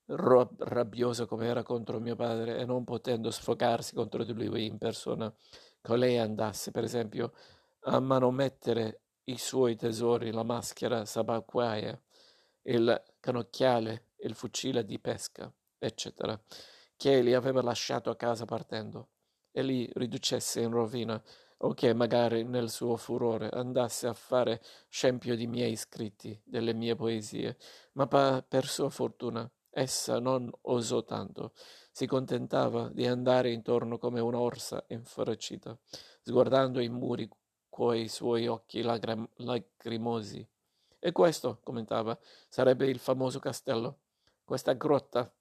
rabbioso 0.06 1.26
come 1.28 1.46
era 1.46 1.64
contro 1.64 2.00
mio 2.00 2.16
padre 2.16 2.58
e 2.58 2.66
non 2.66 2.84
potendo 2.84 3.32
sfogarsi 3.32 3.94
contro 3.96 4.24
di 4.24 4.34
lui 4.34 4.66
in 4.66 4.78
persona, 4.78 5.34
con 5.82 6.00
lei 6.00 6.18
andasse, 6.18 6.72
per 6.72 6.84
esempio, 6.84 7.34
a 7.82 8.00
manomettere 8.00 9.02
i 9.26 9.38
suoi 9.38 9.76
tesori, 9.76 10.32
la 10.32 10.44
maschera 10.44 11.06
sabacquaia, 11.06 12.02
il 12.64 13.04
canocchiale, 13.20 14.08
il 14.24 14.36
fucile 14.36 14.84
di 14.84 15.00
pesca, 15.00 15.54
eccetera, 15.78 16.40
che 16.96 17.22
li 17.22 17.34
aveva 17.34 17.62
lasciato 17.62 18.10
a 18.10 18.16
casa 18.16 18.46
partendo, 18.46 19.10
e 19.52 19.62
li 19.62 19.90
riducesse 19.94 20.62
in 20.62 20.72
rovina 20.72 21.22
o 21.66 21.74
che 21.74 21.94
magari 21.94 22.44
nel 22.44 22.70
suo 22.70 22.98
furore 22.98 23.50
andasse 23.50 24.08
a 24.08 24.14
fare 24.14 24.62
scempio 24.90 25.36
di 25.36 25.48
miei 25.48 25.76
scritti, 25.76 26.40
delle 26.44 26.74
mie 26.74 26.96
poesie, 26.96 27.58
ma 27.94 28.06
pa- 28.08 28.44
per 28.48 28.68
sua 28.68 28.90
fortuna 28.90 29.50
essa 29.70 30.20
non 30.20 30.52
osò 30.64 31.04
tanto, 31.04 31.54
si 31.92 32.06
contentava 32.06 32.90
di 32.90 33.08
andare 33.08 33.52
intorno 33.52 33.98
come 33.98 34.20
un'orsa 34.20 34.84
inferocita, 34.90 35.78
sguardando 36.22 36.80
i 36.80 36.90
muri 36.90 37.30
coi 37.70 38.08
suoi 38.08 38.48
occhi 38.48 38.82
lagrim- 38.82 39.30
lacrimosi. 39.38 40.46
E 41.00 41.12
questo, 41.12 41.60
commentava, 41.64 42.18
sarebbe 42.50 42.88
il 42.88 43.00
famoso 43.00 43.40
castello, 43.40 44.00
questa 44.44 44.74
grotta, 44.74 45.34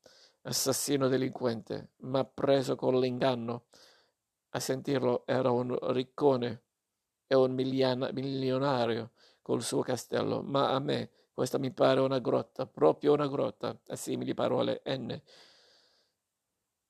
assassino 0.42 1.08
delinquente, 1.08 1.90
ma 1.98 2.24
preso 2.24 2.74
con 2.74 2.98
l'inganno, 2.98 3.64
a 4.54 4.60
sentirlo 4.60 5.24
era 5.26 5.50
un 5.50 5.76
riccone 5.92 6.62
e 7.26 7.34
un 7.34 7.52
milionario 7.52 9.12
col 9.40 9.62
suo 9.62 9.82
castello, 9.82 10.42
ma 10.42 10.70
a 10.70 10.78
me 10.78 11.10
questa 11.32 11.58
mi 11.58 11.72
pare 11.72 12.00
una 12.00 12.18
grotta, 12.18 12.66
proprio 12.66 13.14
una 13.14 13.26
grotta, 13.26 13.78
a 13.88 13.96
simili 13.96 14.34
parole 14.34 14.82
N, 14.86 15.20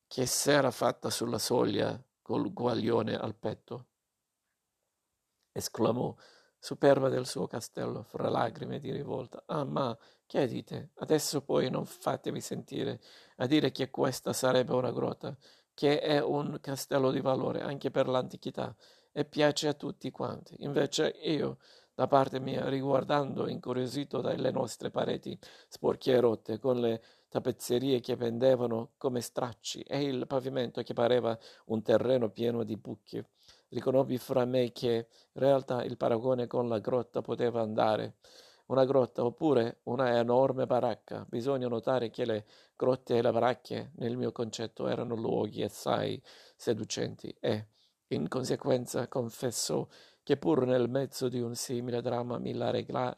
che 0.08 0.26
s'era 0.26 0.70
fatta 0.70 1.10
sulla 1.10 1.38
soglia 1.38 2.00
col 2.20 2.52
guaglione 2.52 3.14
al 3.16 3.34
petto. 3.34 3.86
Esclamò, 5.52 6.14
superba 6.58 7.08
del 7.08 7.26
suo 7.26 7.46
castello, 7.46 8.02
fra 8.02 8.28
lagrime 8.28 8.80
di 8.80 8.90
rivolta. 8.90 9.44
Ah, 9.46 9.64
ma 9.64 9.96
che 10.26 10.46
dite? 10.48 10.90
Adesso 10.94 11.42
poi 11.42 11.70
non 11.70 11.86
fatemi 11.86 12.40
sentire 12.40 13.00
a 13.36 13.46
dire 13.46 13.70
che 13.70 13.90
questa 13.90 14.32
sarebbe 14.32 14.72
una 14.72 14.90
grotta 14.90 15.36
che 15.74 16.00
è 16.00 16.22
un 16.22 16.58
castello 16.60 17.10
di 17.10 17.20
valore 17.20 17.60
anche 17.62 17.90
per 17.90 18.08
l'antichità 18.08 18.74
e 19.12 19.24
piace 19.24 19.68
a 19.68 19.74
tutti 19.74 20.10
quanti. 20.10 20.56
Invece 20.60 21.08
io, 21.22 21.58
da 21.94 22.06
parte 22.06 22.40
mia, 22.40 22.68
riguardando 22.68 23.48
incuriosito 23.48 24.20
dalle 24.20 24.50
nostre 24.50 24.90
pareti 24.90 25.38
sporche 25.68 26.12
e 26.12 26.20
rotte, 26.20 26.58
con 26.58 26.80
le 26.80 27.02
tappezzerie 27.28 28.00
che 28.00 28.16
pendevano 28.16 28.92
come 28.96 29.20
stracci 29.20 29.80
e 29.82 30.02
il 30.02 30.26
pavimento 30.26 30.82
che 30.82 30.92
pareva 30.92 31.38
un 31.66 31.82
terreno 31.82 32.30
pieno 32.30 32.62
di 32.62 32.76
buchi, 32.76 33.22
riconobbi 33.68 34.18
fra 34.18 34.44
me 34.44 34.72
che 34.72 35.08
in 35.32 35.40
realtà 35.40 35.82
il 35.82 35.96
paragone 35.96 36.46
con 36.46 36.68
la 36.68 36.78
grotta 36.78 37.22
poteva 37.22 37.62
andare 37.62 38.16
una 38.72 38.84
grotta 38.84 39.24
oppure 39.24 39.80
una 39.84 40.18
enorme 40.18 40.66
baracca. 40.66 41.24
Bisogna 41.28 41.68
notare 41.68 42.10
che 42.10 42.24
le 42.24 42.46
grotte 42.74 43.18
e 43.18 43.22
le 43.22 43.30
baracche, 43.30 43.92
nel 43.96 44.16
mio 44.16 44.32
concetto, 44.32 44.88
erano 44.88 45.14
luoghi 45.14 45.62
assai 45.62 46.20
seducenti 46.56 47.34
e, 47.38 47.68
in 48.08 48.28
conseguenza, 48.28 49.08
confesso 49.08 49.90
che 50.22 50.36
pur 50.36 50.66
nel 50.66 50.88
mezzo 50.88 51.28
di 51.28 51.40
un 51.40 51.54
simile 51.54 52.00
dramma 52.00 52.38
mi 52.38 52.54
la 52.54 52.70
regla- 52.70 53.14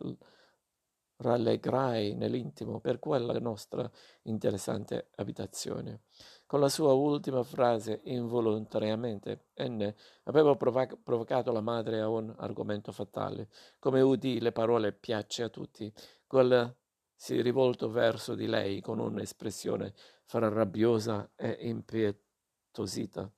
rallegrai 1.17 2.14
nell'intimo 2.14 2.81
per 2.81 2.99
quella 2.99 3.38
nostra 3.38 3.88
interessante 4.23 5.09
abitazione. 5.17 6.03
Con 6.46 6.61
la 6.61 6.68
sua 6.68 6.92
ultima 6.92 7.42
frase, 7.42 8.02
involontariamente, 8.04 9.46
N 9.57 9.94
aveva 10.24 10.54
provoc- 10.57 10.98
provocato 11.02 11.50
la 11.52 11.62
madre 11.62 12.00
a 12.00 12.09
un 12.09 12.35
argomento 12.37 12.92
fatale. 12.92 13.48
Come 13.78 14.02
udì 14.02 14.40
le 14.40 14.52
parole 14.52 14.92
piace 14.92 15.42
a 15.42 15.48
tutti, 15.48 15.90
quella 16.26 16.72
si 17.14 17.40
rivoltò 17.40 17.88
verso 17.88 18.35
di 18.35 18.46
lei 18.46 18.83
con 18.83 18.98
un'espressione 18.98 19.94
fra 20.24 20.48
rabbiosa 20.50 21.30
e 21.35 21.57
impietosita. 21.61 23.30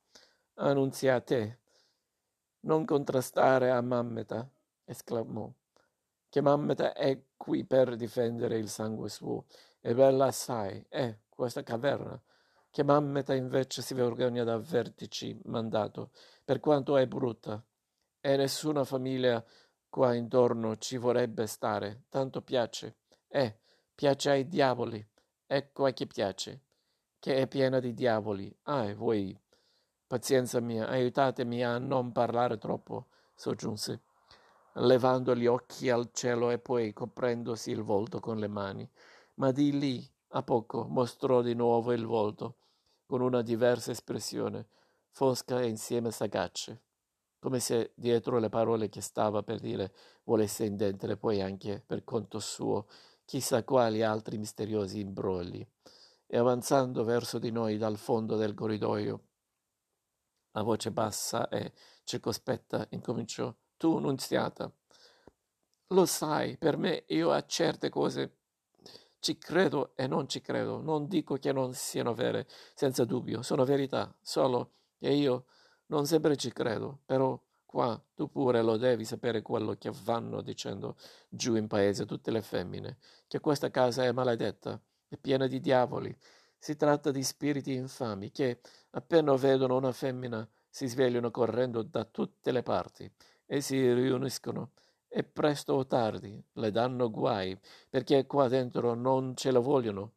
Annunziate, 0.54 1.60
non 2.60 2.84
contrastare 2.84 3.70
a 3.70 3.80
Mammeta, 3.82 4.50
esclamò, 4.84 5.48
che 6.28 6.40
Mammeta 6.40 6.92
è 6.92 7.22
qui 7.36 7.64
per 7.64 7.94
difendere 7.94 8.58
il 8.58 8.68
sangue 8.68 9.08
suo. 9.08 9.44
È 9.80 9.94
bella 9.94 10.26
assai, 10.26 10.84
è 10.88 11.16
questa 11.28 11.62
caverna 11.62 12.20
che 12.76 12.82
Mammeta 12.82 13.32
invece 13.32 13.80
si 13.80 13.94
vergogna 13.94 14.44
da 14.44 14.58
vertici 14.58 15.34
mandato, 15.44 16.10
per 16.44 16.60
quanto 16.60 16.98
è 16.98 17.06
brutta, 17.06 17.64
e 18.20 18.36
nessuna 18.36 18.84
famiglia 18.84 19.42
qua 19.88 20.12
intorno 20.12 20.76
ci 20.76 20.98
vorrebbe 20.98 21.46
stare, 21.46 22.02
tanto 22.10 22.42
piace, 22.42 22.96
e 23.28 23.60
piace 23.94 24.28
ai 24.28 24.46
diavoli, 24.46 25.02
ecco 25.46 25.86
a 25.86 25.90
chi 25.92 26.06
piace, 26.06 26.64
che 27.18 27.36
è 27.36 27.46
piena 27.46 27.80
di 27.80 27.94
diavoli. 27.94 28.54
Ah, 28.64 28.92
voi, 28.94 29.34
pazienza 30.06 30.60
mia, 30.60 30.86
aiutatemi 30.86 31.64
a 31.64 31.78
non 31.78 32.12
parlare 32.12 32.58
troppo, 32.58 33.06
soggiunse, 33.34 34.02
levando 34.74 35.34
gli 35.34 35.46
occhi 35.46 35.88
al 35.88 36.10
cielo 36.12 36.50
e 36.50 36.58
poi 36.58 36.92
coprendosi 36.92 37.70
il 37.70 37.80
volto 37.80 38.20
con 38.20 38.36
le 38.36 38.48
mani. 38.48 38.86
Ma 39.36 39.50
di 39.50 39.78
lì 39.78 40.06
a 40.32 40.42
poco 40.42 40.86
mostrò 40.86 41.40
di 41.40 41.54
nuovo 41.54 41.94
il 41.94 42.04
volto 42.04 42.56
con 43.06 43.20
una 43.20 43.40
diversa 43.42 43.92
espressione, 43.92 44.68
fosca 45.10 45.60
e 45.60 45.68
insieme 45.68 46.10
sagace, 46.10 46.82
come 47.38 47.60
se 47.60 47.92
dietro 47.94 48.38
le 48.38 48.48
parole 48.48 48.88
che 48.88 49.00
stava 49.00 49.42
per 49.42 49.60
dire 49.60 49.94
volesse 50.24 50.64
intendere 50.64 51.16
poi 51.16 51.40
anche 51.40 51.82
per 51.86 52.02
conto 52.04 52.40
suo 52.40 52.86
chissà 53.24 53.64
quali 53.64 54.02
altri 54.02 54.36
misteriosi 54.38 55.00
imbrogli. 55.00 55.66
E 56.28 56.36
avanzando 56.36 57.04
verso 57.04 57.38
di 57.38 57.50
noi 57.52 57.78
dal 57.78 57.96
fondo 57.96 58.36
del 58.36 58.54
corridoio, 58.54 59.20
a 60.52 60.62
voce 60.62 60.90
bassa 60.90 61.48
e 61.48 61.72
circospetta 62.02 62.88
incominciò: 62.90 63.54
Tu, 63.76 63.98
nunziata, 63.98 64.72
lo 65.88 66.04
sai, 66.06 66.56
per 66.56 66.76
me 66.76 67.04
io 67.08 67.30
a 67.30 67.44
certe 67.46 67.90
cose 67.90 68.38
ci 69.26 69.38
credo 69.38 69.90
e 69.96 70.06
non 70.06 70.28
ci 70.28 70.40
credo, 70.40 70.80
non 70.80 71.08
dico 71.08 71.34
che 71.34 71.50
non 71.50 71.74
siano 71.74 72.14
vere, 72.14 72.46
senza 72.74 73.04
dubbio, 73.04 73.42
sono 73.42 73.64
verità, 73.64 74.16
solo 74.20 74.74
che 75.00 75.08
io 75.08 75.46
non 75.86 76.06
sempre 76.06 76.36
ci 76.36 76.52
credo, 76.52 77.00
però 77.04 77.36
qua 77.64 78.00
tu 78.14 78.30
pure 78.30 78.62
lo 78.62 78.76
devi 78.76 79.04
sapere 79.04 79.42
quello 79.42 79.74
che 79.74 79.90
vanno 80.04 80.42
dicendo 80.42 80.96
giù 81.28 81.56
in 81.56 81.66
paese 81.66 82.06
tutte 82.06 82.30
le 82.30 82.40
femmine, 82.40 82.98
che 83.26 83.40
questa 83.40 83.68
casa 83.68 84.04
è 84.04 84.12
maledetta, 84.12 84.80
è 85.08 85.16
piena 85.16 85.48
di 85.48 85.58
diavoli, 85.58 86.16
si 86.56 86.76
tratta 86.76 87.10
di 87.10 87.24
spiriti 87.24 87.74
infami 87.74 88.30
che 88.30 88.60
appena 88.90 89.34
vedono 89.34 89.76
una 89.76 89.90
femmina 89.90 90.48
si 90.70 90.86
svegliano 90.86 91.32
correndo 91.32 91.82
da 91.82 92.04
tutte 92.04 92.52
le 92.52 92.62
parti 92.62 93.10
e 93.44 93.60
si 93.60 93.92
riuniscono 93.92 94.70
e 95.08 95.22
presto 95.24 95.74
o 95.74 95.86
tardi 95.86 96.42
le 96.52 96.70
danno 96.70 97.10
guai, 97.10 97.58
perché 97.88 98.26
qua 98.26 98.48
dentro 98.48 98.94
non 98.94 99.34
ce 99.36 99.50
la 99.50 99.60
vogliono. 99.60 100.12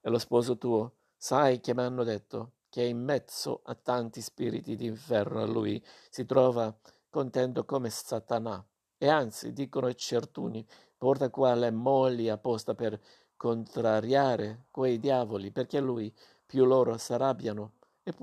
E 0.00 0.10
lo 0.10 0.18
sposo 0.18 0.58
tuo, 0.58 0.94
sai 1.16 1.60
che 1.60 1.74
mi 1.74 1.82
hanno 1.82 2.04
detto 2.04 2.52
che 2.68 2.82
in 2.82 3.02
mezzo 3.02 3.60
a 3.64 3.74
tanti 3.74 4.20
spiriti 4.20 4.76
d'inferno 4.76 5.46
lui 5.46 5.84
si 6.08 6.24
trova 6.24 6.74
contento 7.10 7.64
come 7.64 7.90
Satana. 7.90 8.64
E 8.96 9.08
anzi, 9.08 9.52
dicono 9.52 9.92
certuni, 9.92 10.66
porta 10.96 11.28
qua 11.28 11.54
le 11.54 11.70
mogli 11.70 12.28
apposta 12.28 12.74
per 12.74 12.98
contrariare 13.36 14.66
quei 14.70 14.98
diavoli, 14.98 15.50
perché 15.50 15.80
lui 15.80 16.14
più 16.46 16.64
loro 16.64 16.96
s'arrabbiano 16.96 17.72
e, 18.02 18.14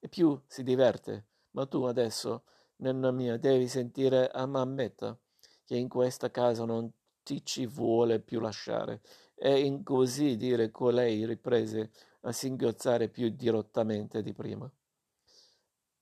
e 0.00 0.08
più 0.08 0.38
si 0.46 0.62
diverte. 0.62 1.26
Ma 1.52 1.64
tu 1.66 1.84
adesso, 1.84 2.42
nonna 2.82 3.10
mia, 3.10 3.36
devi 3.36 3.68
sentire 3.68 4.28
a 4.28 4.46
mammetta 4.46 5.18
che 5.64 5.76
in 5.76 5.88
questa 5.88 6.30
casa 6.30 6.64
non 6.64 6.90
ti 7.22 7.44
ci 7.44 7.66
vuole 7.66 8.20
più 8.20 8.40
lasciare. 8.40 9.00
E 9.34 9.60
in 9.60 9.82
così 9.82 10.36
dire 10.36 10.70
colei 10.70 11.24
riprese 11.24 11.90
a 12.22 12.32
singhiozzare 12.32 13.08
più 13.08 13.28
dirottamente 13.30 14.22
di 14.22 14.32
prima. 14.32 14.70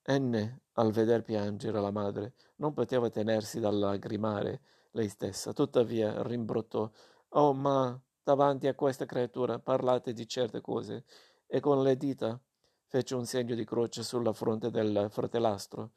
Enne, 0.03 0.63
al 0.73 0.93
veder 0.93 1.23
piangere 1.23 1.81
la 1.81 1.91
madre, 1.91 2.35
non 2.57 2.73
poteva 2.73 3.11
tenersi 3.11 3.61
dal 3.61 3.79
lagrimare 3.79 4.63
lei 4.93 5.09
stessa, 5.09 5.53
tuttavia 5.53 6.23
rimbrottò 6.23 6.91
Oh, 7.35 7.53
ma 7.53 7.99
davanti 8.23 8.67
a 8.67 8.75
questa 8.75 9.07
creatura 9.07 9.61
parlate 9.61 10.13
di 10.13 10.27
certe 10.27 10.61
cose, 10.61 11.05
e 11.47 11.61
con 11.61 11.83
le 11.83 11.97
dita 11.97 12.41
fece 12.87 13.15
un 13.15 13.25
segno 13.25 13.55
di 13.55 13.65
croce 13.65 14.03
sulla 14.03 14.33
fronte 14.33 14.71
del 14.71 15.07
fratellastro. 15.11 15.93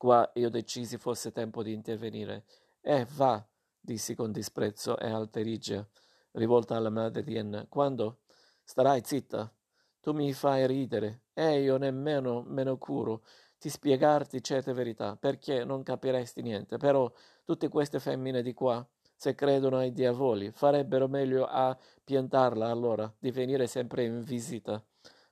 Qua 0.00 0.30
io 0.36 0.48
decisi 0.48 0.96
fosse 0.96 1.30
tempo 1.30 1.62
di 1.62 1.74
intervenire. 1.74 2.46
Eh, 2.80 3.06
va, 3.16 3.46
dissi 3.78 4.14
con 4.14 4.32
disprezzo 4.32 4.96
e 4.96 5.10
alterigia, 5.10 5.86
rivolta 6.30 6.74
alla 6.74 6.88
madre 6.88 7.22
di 7.22 7.36
Enna. 7.36 7.66
Quando? 7.68 8.20
Starai 8.64 9.02
zitta. 9.04 9.52
Tu 10.00 10.12
mi 10.12 10.32
fai 10.32 10.66
ridere, 10.66 11.24
e 11.34 11.60
io 11.60 11.76
nemmeno 11.76 12.42
me 12.46 12.64
ne 12.64 12.78
curo 12.78 13.24
di 13.58 13.68
spiegarti 13.68 14.42
certe 14.42 14.72
verità, 14.72 15.16
perché 15.16 15.64
non 15.64 15.82
capiresti 15.82 16.40
niente. 16.40 16.78
Però 16.78 17.12
tutte 17.44 17.68
queste 17.68 18.00
femmine 18.00 18.40
di 18.40 18.54
qua, 18.54 18.82
se 19.14 19.34
credono 19.34 19.76
ai 19.76 19.92
diavoli, 19.92 20.50
farebbero 20.50 21.08
meglio 21.08 21.44
a 21.44 21.78
piantarla 22.02 22.70
allora, 22.70 23.14
di 23.18 23.30
venire 23.32 23.66
sempre 23.66 24.04
in 24.04 24.22
visita. 24.22 24.82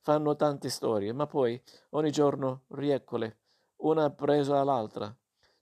Fanno 0.01 0.37
tante 0.37 0.69
storie, 0.69 1.15
ma 1.15 1.27
poi 1.27 1.59
ogni 1.93 2.11
giorno 2.11 2.65
rieccole, 2.73 3.39
una 3.79 4.11
presa 4.11 4.61
all'altra. 4.61 5.15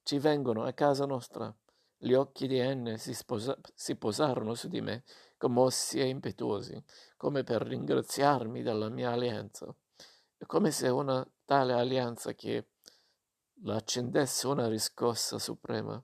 Ci 0.02 0.18
vengono 0.18 0.64
a 0.64 0.72
casa 0.72 1.04
nostra. 1.04 1.54
Gli 1.96 2.12
occhi 2.12 2.46
di 2.46 2.58
Enne 2.58 2.98
si, 2.98 3.14
sposa- 3.14 3.58
si 3.74 3.96
posarono 3.96 4.54
su 4.54 4.68
di 4.68 4.80
me, 4.80 5.04
commossi 5.36 5.98
e 5.98 6.06
impetuosi, 6.06 6.82
come 7.16 7.42
per 7.42 7.62
ringraziarmi 7.62 8.62
della 8.62 8.88
mia 8.88 9.10
alleanza. 9.10 9.74
Come 10.46 10.70
se 10.70 10.88
una 10.88 11.26
tale 11.44 11.72
alleanza 11.72 12.34
che 12.34 12.68
l'accendesse 13.62 14.46
una 14.46 14.68
riscossa 14.68 15.38
suprema. 15.38 16.02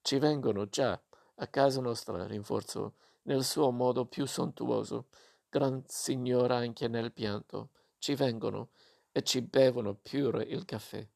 Ci 0.00 0.18
vengono 0.18 0.68
già 0.68 1.00
a 1.36 1.46
casa 1.46 1.80
nostra, 1.80 2.26
rinforzò, 2.26 2.92
nel 3.22 3.44
suo 3.44 3.70
modo 3.70 4.06
più 4.06 4.26
sontuoso, 4.26 5.06
gran 5.48 5.84
signora 5.86 6.56
anche 6.56 6.88
nel 6.88 7.12
pianto, 7.12 7.70
ci 7.98 8.14
vengono 8.14 8.70
e 9.12 9.22
ci 9.22 9.42
bevono 9.42 9.94
pure 9.94 10.42
il 10.42 10.64
caffè. 10.64 11.06